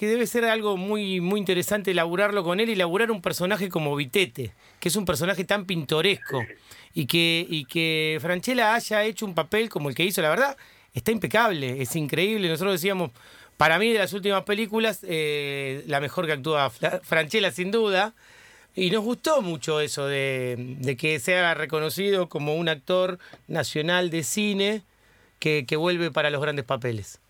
[0.00, 4.52] debe ser algo muy, muy interesante laburarlo con él y laburar un personaje como Vitete,
[4.80, 6.42] que es un personaje tan pintoresco
[6.94, 10.56] y que, y que Franchella haya hecho un papel como el que hizo, la verdad,
[10.94, 12.48] está impecable, es increíble.
[12.48, 13.10] Nosotros decíamos,
[13.58, 18.14] para mí de las últimas películas, eh, la mejor que actúa Fra- Franchella sin duda.
[18.74, 24.82] Y nos gustó mucho eso de, que sea reconocido como un actor nacional de cine
[25.38, 27.20] que vuelve para los grandes papeles.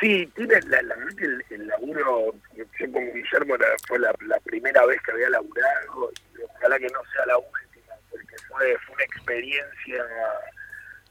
[0.00, 4.14] Sí, tiene la, la verdad que el, el laburo, yo con Guillermo era- fue la,
[4.26, 8.76] la primera vez que había laburado, y ojalá que no sea la última, porque fue,
[8.86, 10.04] fue una experiencia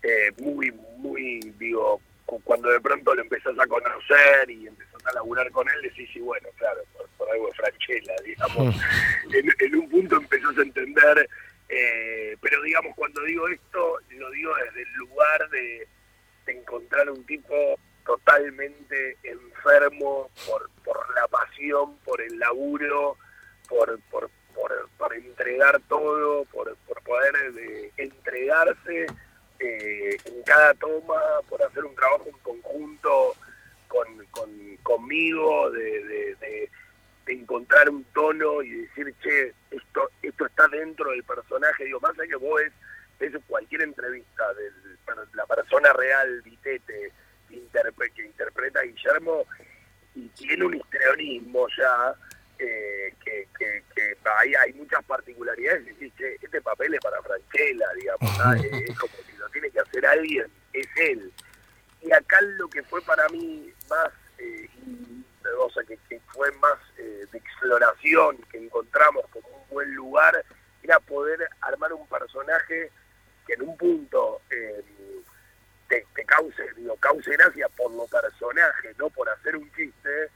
[0.04, 5.14] eh, muy, muy, digo, cu- cuando de pronto lo empezás a conocer y empezás a
[5.14, 8.76] laburar con él, decís, sí, bueno, claro, por, por algo de Franchella, digamos.
[9.34, 11.30] en, en un punto empezás a entender,
[11.70, 15.88] eh, pero digamos, cuando digo esto, lo digo desde el lugar de,
[16.46, 23.18] de encontrar un tipo totalmente enfermo por, por la pasión, por el laburo,
[23.68, 29.06] por, por, por, entregar todo, por, por poder eh, entregarse
[29.60, 33.36] eh, en cada toma, por hacer un trabajo en conjunto
[33.88, 36.70] con, con- conmigo, de, de- de-
[37.26, 41.86] de encontrar un tono y decir, che, esto, esto está dentro del personaje.
[41.86, 42.74] Digo, más allá que vos ves,
[43.32, 44.70] ves cualquier entrevista de
[45.34, 47.14] la persona real, Vitete,
[47.54, 49.46] interpre- que interpreta Guillermo,
[50.16, 52.14] y tiene un histrionismo ya,
[52.60, 55.86] eh, que, que, que hay, hay muchas particularidades.
[55.86, 60.06] Decís, che, este papel es para Franchella, digamos, es como si lo tiene que hacer
[60.06, 61.32] alguien, es él.
[62.02, 64.70] Y acá lo que fue para mí más, eh,
[65.58, 70.44] o sea, que, que fue más eh, de exploración, que encontramos como un buen lugar,
[70.84, 72.92] era poder armar un personaje
[73.48, 74.84] que en un punto eh,
[76.14, 76.64] te, cause,
[77.00, 80.30] cause gracia por lo personaje, no por hacer un chiste,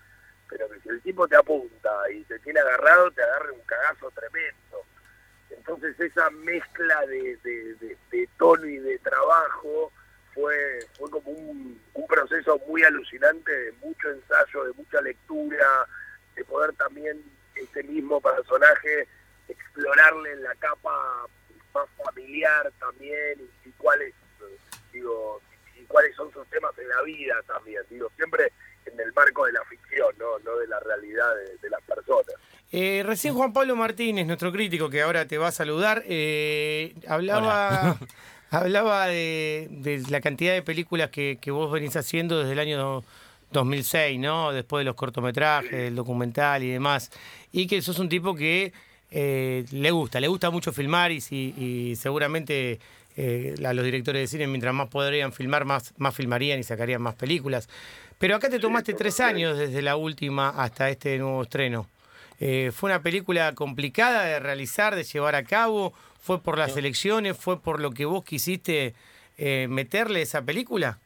[0.49, 4.11] pero que si el tipo te apunta y te tiene agarrado, te agarre un cagazo
[4.11, 4.83] tremendo.
[5.49, 9.91] Entonces esa mezcla de tono y de trabajo
[10.33, 15.87] fue, fue como un, un proceso muy alucinante de mucho ensayo, de mucha lectura,
[16.35, 17.21] de poder también
[17.55, 19.07] ese mismo personaje
[19.47, 21.25] explorarle en la capa
[21.73, 24.57] más familiar también y, y cuáles eh,
[24.93, 25.41] digo
[25.75, 28.51] y cuáles son sus temas en la vida también digo siempre
[28.85, 32.35] en el marco de la ficción no no de la realidad de, de las personas
[32.79, 37.97] Eh, recién Juan Pablo Martínez, nuestro crítico, que ahora te va a saludar, eh, hablaba,
[38.51, 43.03] hablaba de, de la cantidad de películas que, que vos venís haciendo desde el año
[43.51, 44.51] 2006, ¿no?
[44.51, 47.09] Después de los cortometrajes, el documental y demás.
[47.51, 48.73] Y que sos un tipo que
[49.09, 52.79] eh, le gusta, le gusta mucho filmar y, si- y seguramente
[53.15, 57.01] eh, a los directores de cine, mientras más podrían filmar, más, más filmarían y sacarían
[57.01, 57.69] más películas.
[58.19, 61.87] Pero acá te tomaste tres años desde la última hasta este nuevo estreno.
[62.39, 65.93] Eh, ¿Fue una película complicada de realizar, de llevar a cabo?
[66.19, 67.37] ¿Fue por las elecciones?
[67.37, 68.93] ¿Fue por lo que vos quisiste
[69.37, 70.99] eh, meterle a esa película?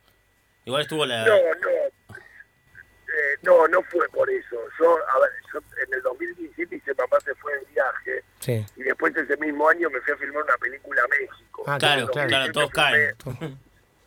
[0.65, 1.25] Igual estuvo la.
[1.25, 1.69] no no
[2.09, 7.19] Eh, no no fue por eso yo a ver yo en el 2017 hice papá
[7.19, 8.65] se fue de viaje Sí.
[8.77, 12.07] y después ese mismo año me fui a filmar una película a México Ah, Claro,
[12.07, 13.15] claro, claro, todos caen.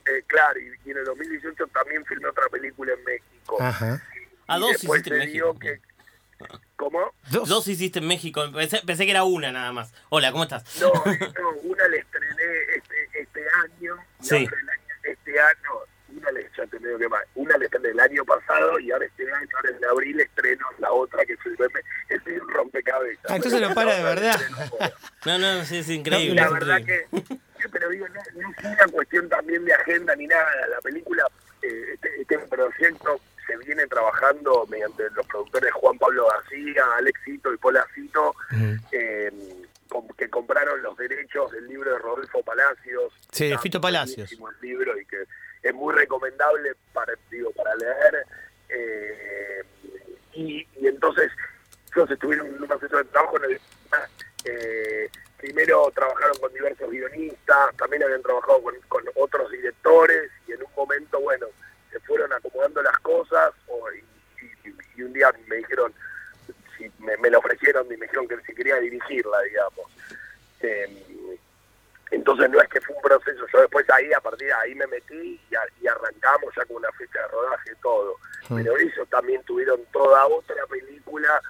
[0.06, 3.56] Eh, claro, y, y en el 2018 también filmé otra película en México.
[3.60, 4.02] Ajá.
[4.46, 5.58] A Y dos después se dio México.
[5.58, 5.80] que-
[6.84, 7.14] ¿Cómo?
[7.30, 7.48] Dos.
[7.48, 8.44] Dos hiciste en México.
[8.52, 9.90] Pensé, pensé que era una nada más.
[10.10, 10.64] Hola, ¿cómo estás?
[10.82, 12.42] No, no, una la estrené
[12.76, 14.44] este, este año, y Sí.
[14.44, 15.70] otra el año- este año,
[16.14, 19.06] una le, ya te digo que más, una la estrené el año pasado y ahora
[19.06, 21.64] este año, ahora en abril estreno la otra que filmé,
[22.14, 23.30] así un rompecabezas.
[23.30, 24.38] Ah, entonces lo para de verdad.
[25.24, 26.34] No, no, sí, es increíble.
[26.34, 27.06] la es verdad increíble.
[27.26, 30.50] que, sí, pero digo, no, no es una cuestión también de agenda ni nada.
[30.68, 31.26] La película,
[31.62, 37.56] eh, este, este proyecto se viene trabajando mediante los productores Juan Pablo García, Alexito y
[37.58, 38.34] Polacito,
[38.92, 39.30] eh,
[39.88, 43.12] com- que compraron los derechos del libro de Rodolfo Palacios.
[43.30, 44.30] Sí, de Fito Palacios.
[44.32, 45.24] el libro y que
[45.62, 48.26] es muy recomendable para, digo, para leer.
[48.68, 49.62] eh,
[50.32, 51.30] y, y entonces
[51.94, 53.60] ellos estuvieron en un proceso de trabajo en el
[54.46, 60.62] eh, primero trabajaron con diversos guionistas, también habían trabajado con, con otros directores y en
[60.62, 61.46] un momento, bueno,
[61.94, 63.98] se fueron acomodando las cosas o- y,
[64.68, 65.94] y- y un día me dijeron,
[66.76, 69.86] si me, me lo ofrecieron y me dijeron que si quería dirigirla, digamos.
[70.60, 71.38] Eh,
[72.10, 74.86] entonces no es que fue un proceso, yo después ahí, a partir de ahí me
[74.88, 78.16] metí y, a- y arrancamos ya con una fecha de rodaje y todo.
[78.48, 81.40] Pero ellos también tuvieron toda otra película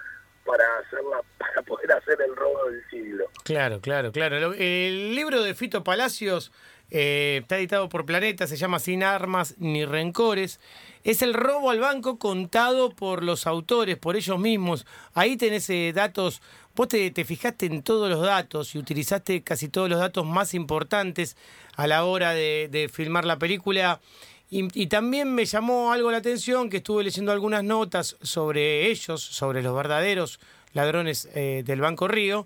[0.45, 3.25] para hacerla, para poder hacer el robo del siglo.
[3.43, 4.53] Claro, claro, claro.
[4.53, 6.51] El libro de Fito Palacios
[6.91, 10.59] eh, está editado por Planeta, se llama Sin armas ni rencores.
[11.03, 14.85] Es el robo al banco contado por los autores, por ellos mismos.
[15.13, 16.41] Ahí tenés eh, datos,
[16.75, 20.53] vos te, te fijaste en todos los datos y utilizaste casi todos los datos más
[20.53, 21.37] importantes
[21.75, 23.99] a la hora de, filmar la película.
[24.49, 29.21] Y, y también me llamó algo la atención que estuve leyendo algunas notas sobre ellos,
[29.21, 30.39] sobre los verdaderos
[30.75, 32.45] ladrones eh, del Banco Río,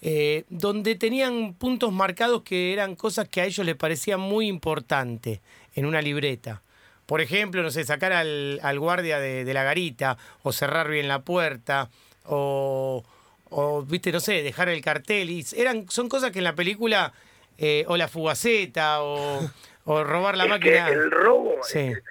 [0.00, 5.40] eh, donde tenían puntos marcados que eran cosas que a ellos les parecían muy importantes
[5.74, 6.62] en una libreta.
[7.06, 11.08] Por ejemplo, no sé, sacar al, al guardia de, de la garita, o cerrar bien
[11.08, 11.88] la puerta,
[12.24, 13.02] o,
[13.50, 15.30] o, viste, no sé, dejar el cartel.
[15.30, 17.12] Y eran, son cosas que en la película,
[17.56, 19.40] eh, o la fugaceta, o,
[19.84, 20.86] o robar la es máquina.
[20.86, 21.78] que el robo, Sí.
[21.78, 22.02] el, el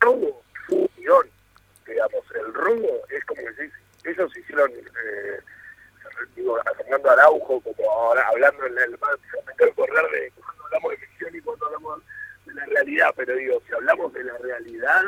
[0.00, 1.26] robo fue un guion,
[1.86, 5.40] digamos, el robo es como que ellos hicieron, eh,
[6.42, 9.10] digo, a Fernando Araujo, como ahora hablando en el más,
[9.46, 12.02] me tengo que acordar de cuando hablamos de ficción y cuando hablamos
[12.46, 15.02] de la realidad, pero digo, si hablamos de la realidad,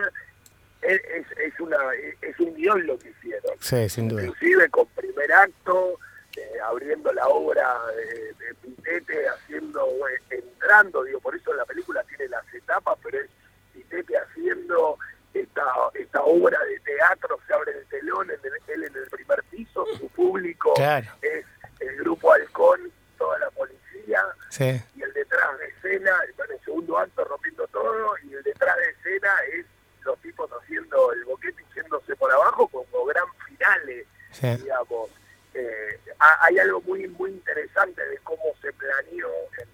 [0.82, 1.78] es, es, es una,
[2.20, 3.56] es un guion lo que hicieron.
[3.60, 4.22] Sí, sin duda.
[4.24, 5.98] inclusive con primer acto,
[6.36, 12.02] eh, abriendo la obra de, de Pitete, haciendo, eh, entrando, digo, por eso la película
[12.04, 13.30] tiene las etapas, pero es
[13.72, 14.98] Pitete haciendo
[15.34, 19.42] esta, esta obra de teatro, se abre el telón, en el- él en el primer
[19.50, 21.06] piso, su público Claro.
[21.22, 21.44] es
[21.80, 24.80] el grupo Halcón, toda la policía, Sí.
[24.96, 28.90] y el detrás de escena, en el segundo acto rompiendo todo, y el detrás de
[28.90, 29.66] escena es
[30.04, 34.48] los tipos haciendo el boquete y yéndose por abajo como gran finales, Sí.
[34.62, 35.10] digamos.
[35.54, 39.68] Eh, ha- hay algo muy muy interesante de cómo se planeó, en,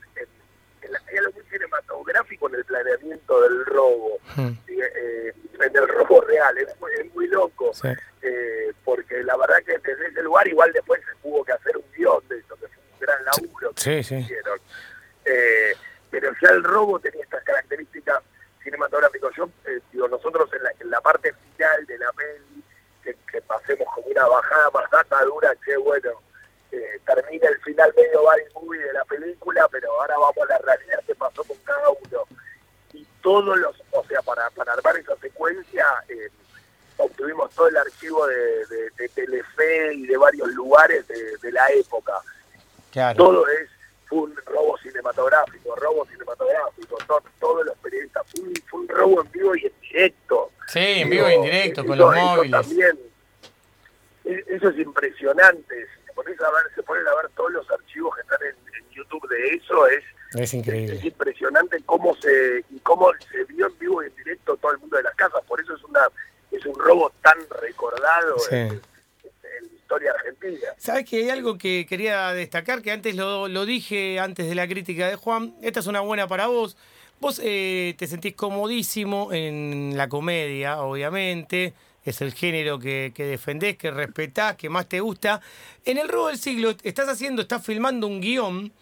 [1.08, 4.52] hay algo muy cinematográfico en el planeamiento del robo, Hmm.
[4.68, 7.88] eh, en el robo real, es muy, es muy loco, Sí.
[8.22, 11.84] eh, porque la verdad que desde ese lugar igual después se tuvo que hacer un
[11.96, 14.14] guion de eso, que fue un gran laburo que Sí, sí.
[14.16, 14.58] hicieron.
[15.24, 15.74] Eh,
[16.10, 18.22] pero ya el robo tenía estas características
[18.62, 19.30] cinematográficas.
[19.36, 22.64] Yo, eh, digo, nosotros en la, en la parte final de la peli,
[23.04, 26.10] que, que pasemos como una bajada más data dura, que bueno,
[27.06, 31.02] termina el final medio body movie de la película, pero ahora vamos a la realidad
[31.06, 32.24] que pasó con cada uno.
[32.92, 36.28] Y todos los, o sea, para, para armar esa secuencia, eh,
[36.96, 41.68] obtuvimos todo el archivo de, de, de Telefe y de varios lugares de, de la
[41.70, 42.12] época
[42.90, 43.16] Claro.
[43.16, 43.68] todo es
[44.08, 49.22] fue un robo cinematográfico, robo cinematográfico, to- todos los periodistas, fue un, fue un robo
[49.22, 50.50] en vivo y en directo.
[50.66, 52.50] Sí, en vivo e Digo, indirecto, con los móviles.
[52.66, 52.98] También,
[54.24, 55.86] e- eso es impresionante.
[55.94, 58.56] Si te pones a ver, se ponen a ver todos los archivos que están en,
[58.74, 60.02] en YouTube de eso, es,
[60.34, 61.00] Es increíble
[61.86, 65.04] cómo se y cómo se vio en vivo y en directo todo el mundo de
[65.04, 65.40] las casas.
[65.46, 66.00] Por eso es una
[66.50, 68.56] es un robo tan recordado Sí.
[68.56, 68.80] en,
[69.74, 70.68] historia argentina.
[70.78, 72.82] ¿Sabes que hay algo que quería destacar?
[72.82, 75.54] Que antes lo, lo dije, antes de la crítica de Juan.
[75.62, 76.76] Esta es una buena para vos.
[77.20, 81.74] Vos eh, te sentís comodísimo en la comedia, obviamente.
[82.02, 85.42] Es el género que, que defendés, que respetás, que más te gusta.
[85.84, 88.72] En el robo del siglo estás haciendo, estás filmando un guion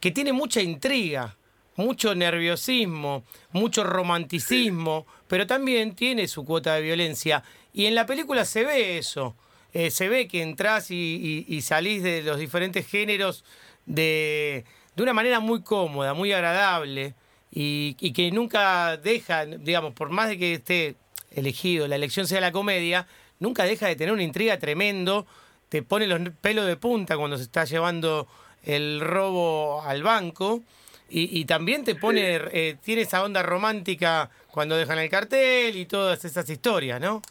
[0.00, 1.36] que tiene mucha intriga,
[1.76, 7.42] mucho nerviosismo, mucho romanticismo, pero también tiene su cuota de violencia.
[7.72, 9.34] Y en la película se ve eso.
[9.72, 13.44] Eh, se ve que entrás y, y- y salís de los diferentes géneros
[13.86, 17.14] de, de una manera muy cómoda, muy agradable
[17.50, 20.94] y, y que nunca deja, digamos, por más de que esté
[21.30, 23.06] elegido, la elección sea la comedia,
[23.40, 25.26] nunca deja de tener una intriga tremendo,
[25.70, 28.28] te pone los pelos de punta cuando se está llevando
[28.64, 30.62] el robo al banco
[31.08, 35.86] y, y también te pone, eh, tiene esa onda romántica cuando dejan el cartel y
[35.86, 37.22] todas esas historias, ¿no?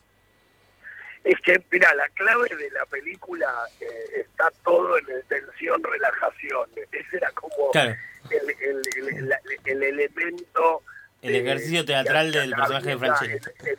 [1.23, 3.47] Es que, mira, la clave de la película
[3.79, 3.85] eh,
[4.21, 6.69] está todo en el tensión, relajación.
[6.91, 7.95] Ese era como Claro.
[8.29, 8.81] el, el,
[9.17, 10.81] el, la- el elemento...
[11.21, 13.39] El ejercicio teatral que del personaje de Franchella.
[13.59, 13.77] En,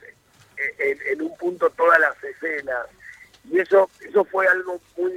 [0.78, 2.86] en- en un punto todas las escenas.
[3.50, 5.12] Y eso eso fue algo muy...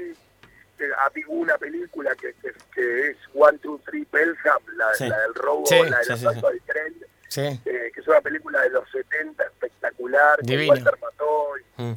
[0.80, 5.08] eh, A una película que, que, que es One, Two, Three, Pelham, la, Sí.
[5.08, 6.96] la del robo, Sí, la del sí, asalto al tren,
[7.28, 7.42] Sí.
[7.66, 10.74] eh, que es una película de los 70 espectacular, Divino.
[10.74, 11.96] Walter Matthau y, Mm.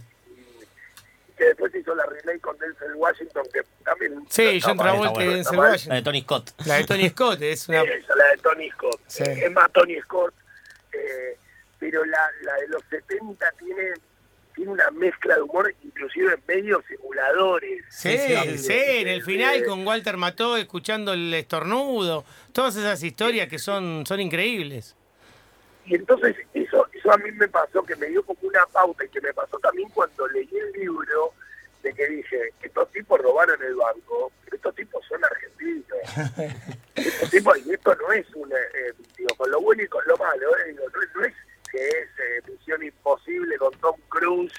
[1.38, 4.24] Que después hizo la remake con Denzel Washington, que también...
[4.28, 5.66] Sí, John Travolta y Denzel mal.
[5.66, 5.96] La Washington.
[5.96, 6.50] de Tony Scott.
[6.66, 7.82] La de Tony Scott es una.
[7.82, 9.00] Esa, la de Tony Scott.
[9.06, 9.22] Sí.
[9.22, 10.34] Eh, Es más Tony Scott.
[10.92, 11.36] eh,
[11.78, 13.94] pero la, la de los 70 tiene
[14.56, 17.84] tiene una mezcla de humor, inclusive medio simuladores.
[17.90, 23.00] Sí, Sí, sí, en el final Eh, con Walter Mató escuchando el estornudo, todas esas
[23.04, 24.96] historias que son, son increíbles.
[25.86, 29.20] Y entonces eso, a mí me pasó, que me dio como una pauta y que
[29.20, 31.32] me pasó también cuando leí el libro,
[31.82, 35.84] de que dije, estos tipos robaron el banco, pero estos tipos son argentinos.
[36.96, 40.16] estos tipos, y esto no es una, eh, digo, con lo bueno y con lo
[40.16, 41.34] malo, eh, digo, no, es- no es
[41.70, 44.52] que es eh, Misión Imposible con Tom Cruise,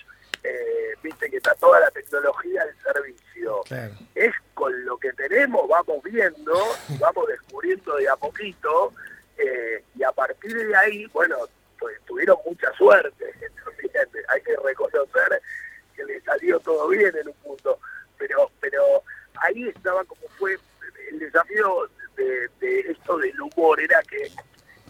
[0.43, 3.93] eh, viste que está toda la tecnología al servicio Claro.
[4.15, 6.53] es con lo que tenemos, vamos viendo,
[6.89, 8.93] y vamos descubriendo de a poquito,
[9.37, 11.35] eh, y a partir de ahí, bueno,
[12.05, 13.25] tuvieron mucha suerte,
[13.65, 13.91] también
[14.29, 15.41] hay que reconocer
[15.95, 17.79] que le salió todo bien en un punto,
[18.17, 19.03] pero, pero
[19.41, 20.57] ahí estaba como fue
[21.11, 24.31] el desafío de, de esto del humor, era que,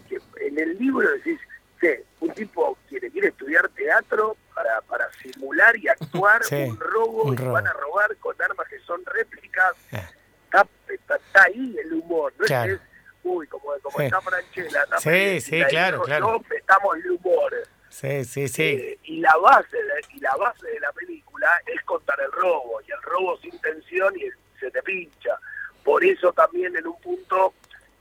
[0.08, 1.40] que en el libro decís,
[1.80, 7.22] que un tipo quiere, quiere estudiar teatro para, para simular y actuar Sí, un robo
[7.24, 9.72] un y van a robar con armas que son réplicas.
[9.92, 10.02] Eh.
[10.44, 12.72] Está, está, está ahí el humor, no Claro.
[12.74, 12.89] es que es,
[13.24, 14.04] uy, como, como Sí.
[14.04, 14.82] está Franchella.
[14.82, 16.26] está Sí, Franchella, sí, y claro, claro.
[16.32, 17.54] No metamos el humor.
[17.88, 18.62] Sí, sí, sí.
[18.62, 22.80] Eh, y la base de, y la base de la película es contar el robo
[22.86, 25.38] y el robo sin tensión y el- se te pincha
[25.82, 27.54] por eso también en un punto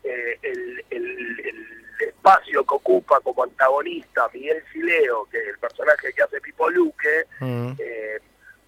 [0.04, 6.14] eh, el, el- el espacio que ocupa como antagonista Miguel Sileo que es el personaje
[6.14, 7.72] que hace Pipo Luque Mm.
[7.80, 8.20] eh,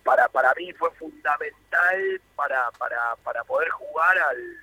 [0.04, 4.58] para para mí fue fundamental para para para poder jugar al,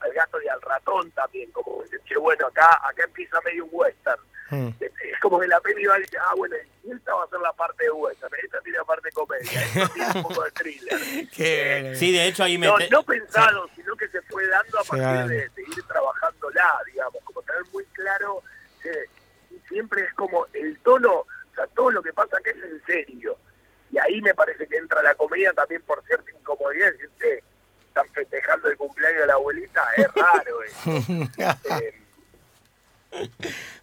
[0.00, 4.20] al gato y al ratón también como che bueno acá acá empieza medio un western
[4.50, 4.68] Mm.
[4.80, 7.38] es como que la peli va a decir, ah, bueno, y esta va a ser
[7.38, 10.50] la parte de western, esta tiene la parte de comedia, esta tiene un poco de
[10.52, 11.28] thriller.
[11.36, 11.98] Qué bueno.
[11.98, 12.66] Sí, de hecho ahí me...
[12.66, 16.80] No, te- no pensado, sino que se fue dando a partir de, de ir trabajándola,
[16.86, 18.42] digamos, como tener muy claro
[18.82, 18.90] que
[19.68, 23.36] siempre es como el tono, o sea, todo lo que pasa acá es en serio.
[23.92, 27.42] Y ahí me parece que entra la comedia también por cierta incomodidad, decir, "Che,
[27.98, 30.58] están festejando el cumpleaños de la abuelita, es raro.
[33.10, 33.22] Eh,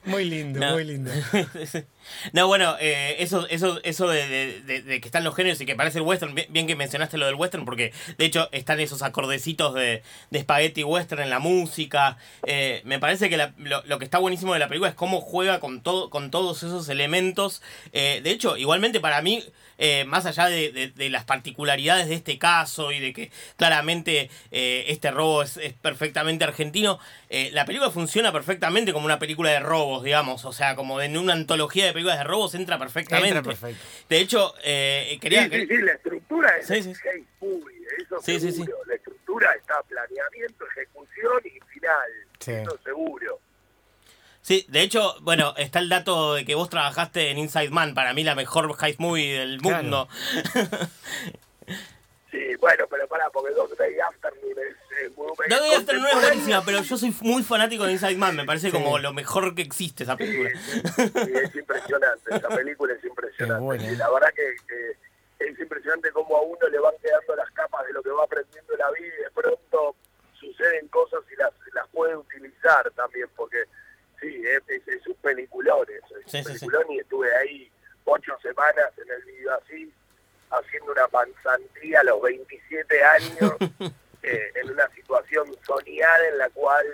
[0.06, 0.73] muy lindo, No.
[0.73, 1.12] muy lindo.
[2.34, 4.28] No, bueno, eh, eso, eso, eso de,
[4.62, 7.26] de- de- que están los géneros y que parece el western, bien, que mencionaste lo
[7.26, 10.04] del western, porque de hecho están esos acordecitos de,
[10.38, 12.18] spaghetti western en la música.
[12.46, 15.22] Eh, me parece que la- lo, lo que está buenísimo de la película es cómo
[15.22, 17.62] juega con, todo, con todos esos elementos.
[17.94, 19.44] Eh, de hecho, igualmente para mí,
[20.08, 25.58] más allá de, las particularidades de este caso y de que claramente este robo es,
[25.58, 26.98] es perfectamente argentino,
[27.52, 31.34] la película funciona perfectamente como una película de robos, digamos, o sea, como en una
[31.34, 33.29] antología de películas de robos entra perfectamente.
[33.38, 33.84] Entra perfecto.
[34.08, 35.43] De hecho, eh, quería...
[35.49, 36.91] Sí, sí, sí, la estructura es Sí, sí.
[36.91, 38.77] eso Sí, sí, seguro.
[38.86, 42.51] La estructura está planeamiento, ejecución y final, Sí.
[42.51, 43.39] eso seguro.
[44.41, 48.13] Sí, de hecho, bueno, está el dato de que vos trabajaste en Inside Man, para
[48.13, 49.81] mí la mejor heist movie del Claro.
[49.81, 50.10] mundo.
[52.31, 54.75] Sí, bueno, pero pará, porque Dog Day Afternoon es,
[55.49, 58.45] No Day Afternoon no es buenísima, pero yo soy muy fanático de Inside Man, me
[58.45, 58.73] parece Sí.
[58.73, 60.49] como lo mejor que existe esa película.
[60.62, 63.63] sí, sí, es impresionante, esa película es impresionante.
[63.63, 63.91] Buena.
[63.91, 67.86] Y la verdad que, que es impresionante cómo a uno le van quedando las capas
[67.88, 69.95] de lo que va aprendiendo en la vida y de pronto
[70.39, 73.63] suceden cosas y las, las puede utilizar también, porque
[74.21, 76.60] sí, es, es, un peliculón eso, es Sí, un sí, sí.
[76.65, 77.71] peliculón y estuve ahí
[78.05, 79.91] ocho semanas en el video así,
[80.51, 83.51] haciendo una panzantía a los 27 años,
[84.25, 86.85] eh, en una situación soñada en la cual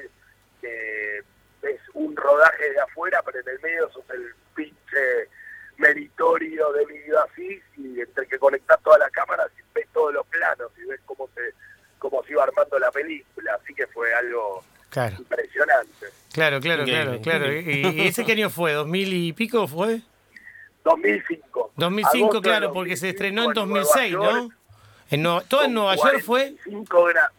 [0.63, 1.21] eh,
[1.63, 5.27] es un rodaje de afuera, pero en el medio sos el pinche
[5.77, 10.25] meritorio de video así, y entre que conectás todas las cámaras y ves todos los
[10.27, 11.41] planos y ves cómo se
[11.97, 16.07] cómo se iba armando la película, así que fue algo Claro, impresionante.
[16.33, 17.53] claro, claro, claro, claro.
[17.53, 18.75] ¿Y, y ese qué año fue?
[18.75, 20.01] ¿2000 y pico fue?
[20.83, 21.71] 2005.
[21.77, 24.49] 2005, Agosto claro, porque se 2005 estrenó en Nueva 2006, York, ¿no?
[25.12, 26.56] En todo en Nueva York fue.
[26.63, 27.32] 45 gra-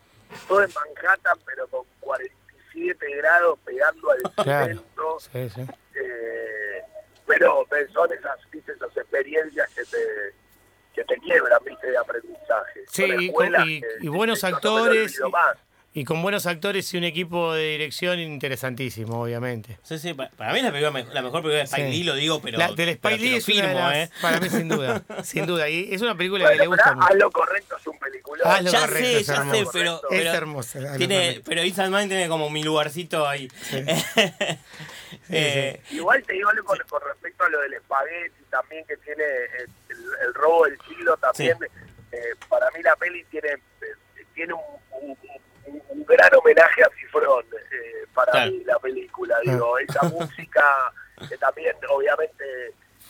[0.48, 4.66] todo en Manhattan, pero con 47 grados pegando al Claro.
[4.66, 5.20] cemento.
[5.20, 5.66] Sí, sí.
[5.94, 6.82] eh,
[7.26, 10.34] pero son esas, esas experiencias que te,
[10.94, 12.84] que te quiebran, viste, de aprendizaje.
[12.88, 13.32] Sí, y,
[13.66, 14.42] y- que- y buenos
[15.20, 15.30] no
[15.94, 19.78] Y con buenos actores y un equipo de dirección interesantísimo, obviamente.
[19.82, 21.92] Sí, sí, pa- para mí es la, película la mejor película de Spike Sí.
[21.98, 22.56] Lee, lo digo, pero.
[22.56, 24.10] la, del Spike Lee es una de firmo, las- ¿eh?
[24.22, 25.68] para mí sin duda, sin duda.
[25.68, 27.06] Y es una película que le gusta mucho.
[27.08, 28.42] haz lo correcto, es un película.
[28.44, 31.42] Haz lo Ya correcto, sé, es ya sé, pero, Es Tiene, correcto.
[31.44, 33.48] pero Inside Man tiene como mi lugarcito ahí.
[35.28, 39.22] Eh, Igual te digo algo con, con respecto a lo del espagueti también que tiene
[39.22, 41.56] el, el- el robo del siglo también.
[42.12, 42.18] eh,
[42.48, 45.16] para mí la peli tiene eh, tiene un,
[46.62, 48.50] homenaje a Cifrón eh, para Claro.
[48.52, 49.36] mí la película.
[49.44, 50.64] Digo, esa música
[51.28, 52.44] que también obviamente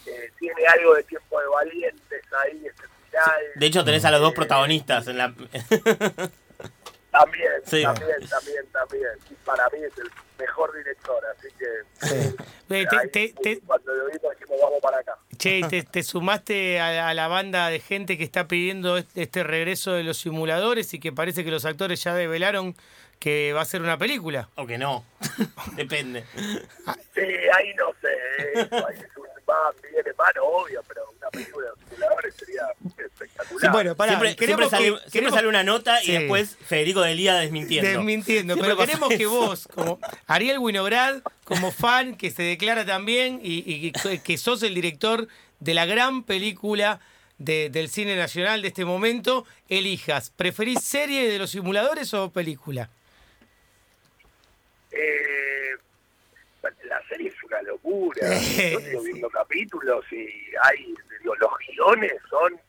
[0.07, 3.41] eh, tiene algo de tiempo de valientes ahí, ese final.
[3.55, 5.33] de hecho, tenés a los dos protagonistas en la.
[7.11, 7.83] También, Sí.
[7.83, 9.09] también, también, también.
[9.31, 12.07] Y para mí es el mejor director, así que...
[12.07, 12.35] Sí.
[12.71, 15.19] Eh, te- ahí, te- te- cuando lo vimos dijimos, vamos para acá.
[15.37, 19.25] Che, te, te sumaste a, la- a la banda de gente que está pidiendo este,
[19.25, 22.75] este regreso de los simuladores y que parece que los actores ya develaron
[23.23, 24.49] que va a ser una película.
[24.57, 25.05] o que no.
[25.77, 26.25] Depende.
[27.15, 32.63] Sí, ahí no sé, ahí es un más, obvio, pero una película de simuladores sería
[33.05, 33.61] espectacular.
[33.61, 36.11] Sí, bueno, pará, siempre, queremos siempre sale, que- siempre queremos- sale una nota Sí.
[36.11, 37.89] y después Federico Delía desmintiendo.
[37.89, 43.39] Desmintiendo, Siempre pero queremos que vos, como Ariel Winograd, como fan que se declara también
[43.43, 45.29] y, y que, que sos el director
[45.61, 46.99] de la gran película
[47.39, 52.91] de- del cine nacional de este momento, elijas, ¿preferís serie de los simuladores o película?
[54.93, 55.77] Eh,
[56.85, 58.29] la serie es una locura.
[58.29, 60.29] Yo sigo viendo capítulos y
[60.63, 62.61] hay, digo, los guiones son...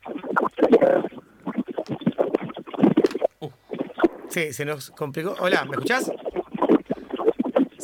[4.29, 5.35] Sí, se nos complicó.
[5.39, 6.11] Hola, ¿me escuchás?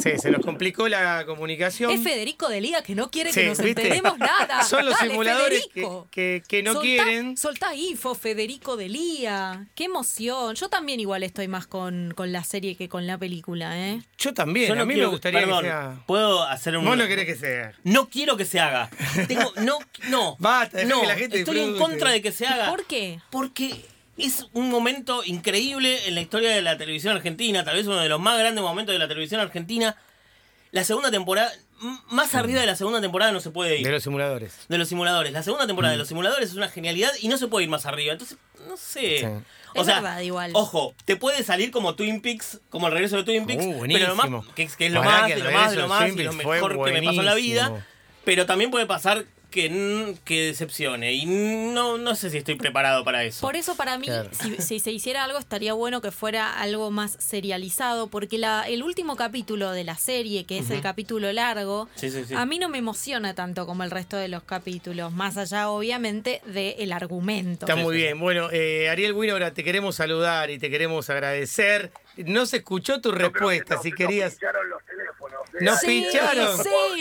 [0.02, 1.92] Sí, se nos complicó la comunicación.
[1.92, 3.82] Es Federico de Liga que no quiere Sí, que nos ¿viste?
[3.82, 4.64] enteremos nada.
[4.70, 7.38] Son los Dale, simuladores que, que- que no Soltá- quieren.
[7.38, 9.68] Soltá info, Federico de Lía.
[9.76, 10.56] Qué emoción.
[10.56, 14.02] Yo también igual estoy más con, con la serie que con la película, ¿eh?
[14.18, 16.04] Yo también, Yo no a mí quiero- me gustaría perdón, que sea.
[16.08, 16.86] ¿Puedo hacer un.?
[16.86, 17.74] Vos no querés que sea.
[17.84, 18.90] No quiero que se haga.
[19.28, 19.80] Tengo, no,
[20.10, 20.36] no.
[20.40, 22.70] Basta, no, que la gente estoy en contra de que se haga.
[22.70, 23.20] ¿Por qué?
[23.32, 23.76] Porque
[24.20, 28.10] es un momento increíble en la historia de la televisión argentina, tal vez uno de
[28.10, 29.96] los más grandes momentos de la televisión argentina.
[30.72, 31.52] La segunda temporada,
[32.10, 33.86] más arriba de la segunda temporada no se puede ir.
[33.86, 34.54] De los simuladores.
[34.68, 35.32] de los simuladores.
[35.34, 36.00] La segunda temporada de Mm.
[36.02, 38.14] los simuladores es una genialidad y no se puede ir más arriba.
[38.14, 39.20] Entonces, no sé.
[39.20, 39.26] Sí.
[39.76, 40.52] O Es sea, verdad, igual.
[40.54, 44.08] ojo, te puede salir como Twin Peaks, como el regreso de Twin Peaks, Uh, pero
[44.10, 46.24] lo más, que, que es lo más, que de lo más, de lo más, y
[46.24, 47.86] lo mejor que me pasó en la vida.
[48.26, 51.14] Pero también puede pasar que, que decepcione.
[51.14, 53.42] Y no, no sé si estoy preparado para eso.
[53.42, 54.30] Por eso para mí, Claro.
[54.32, 58.84] si, si se hiciera algo, estaría bueno que fuera algo más serializado, porque la, el
[58.84, 62.34] último capítulo de la serie, que es el capítulo largo, Sí, sí, sí.
[62.34, 66.42] a mí no me emociona tanto como el resto de los capítulos, más allá obviamente
[66.46, 67.66] del argumento.
[67.66, 68.20] Está muy bien.
[68.20, 71.92] Bueno, eh, Ariel Winora, te queremos saludar y te queremos agradecer.
[72.18, 74.34] No se escuchó tu que respuesta, si nos querías.
[74.34, 75.40] pincharon los teléfonos.
[75.54, 75.58] ¿eh?
[75.62, 76.58] Nos Sí, pincharon.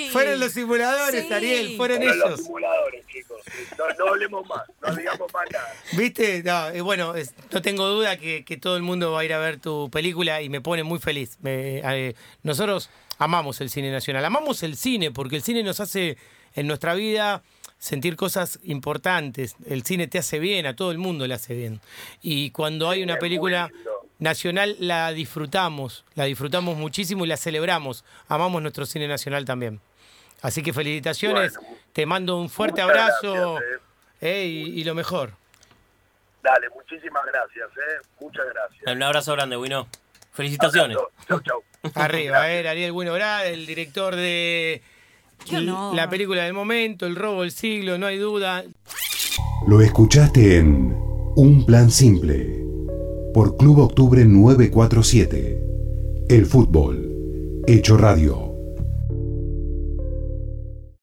[0.09, 0.13] Sí.
[0.13, 1.33] Fueron los simuladores, Sí.
[1.33, 3.41] Ariel, fueron Fueron los simuladores, chicos.
[3.79, 5.73] No, no hablemos más, no digamos más nada.
[5.93, 6.43] ¿Viste?
[6.43, 9.33] No, eh, bueno, es- no tengo duda que, que todo el mundo va a ir
[9.33, 11.39] a ver tu película y me pone muy feliz.
[11.41, 16.17] Me- eh, nosotros amamos el cine nacional, amamos el cine porque el cine nos hace
[16.55, 17.43] en nuestra vida
[17.79, 19.55] sentir cosas importantes.
[19.67, 21.81] El cine te hace bien, a todo el mundo le hace bien.
[22.23, 23.71] Y cuando hay una película
[24.19, 28.05] nacional la disfrutamos, la disfrutamos muchísimo y la celebramos.
[28.27, 29.81] Amamos nuestro cine nacional también.
[30.43, 33.81] Así que felicitaciones, Bueno, te mando un fuerte abrazo gracias,
[34.21, 35.33] eh, y, y lo mejor.
[36.43, 38.07] Dale, muchísimas gracias, ¿eh?
[38.21, 38.95] Muchas gracias.
[38.95, 39.89] Un abrazo grande, Wino.
[40.33, 40.97] Felicitaciones.
[41.27, 41.63] Chau, chau.
[41.95, 44.83] Arriba, eh, Ariel Winograd, el director de
[45.93, 48.65] la película del momento, El robo del siglo, no hay duda.
[49.67, 50.95] Lo escuchaste en
[51.37, 52.65] Un Plan Simple
[53.35, 55.61] por Club Octubre 947.
[56.29, 58.48] El fútbol, hecho radio.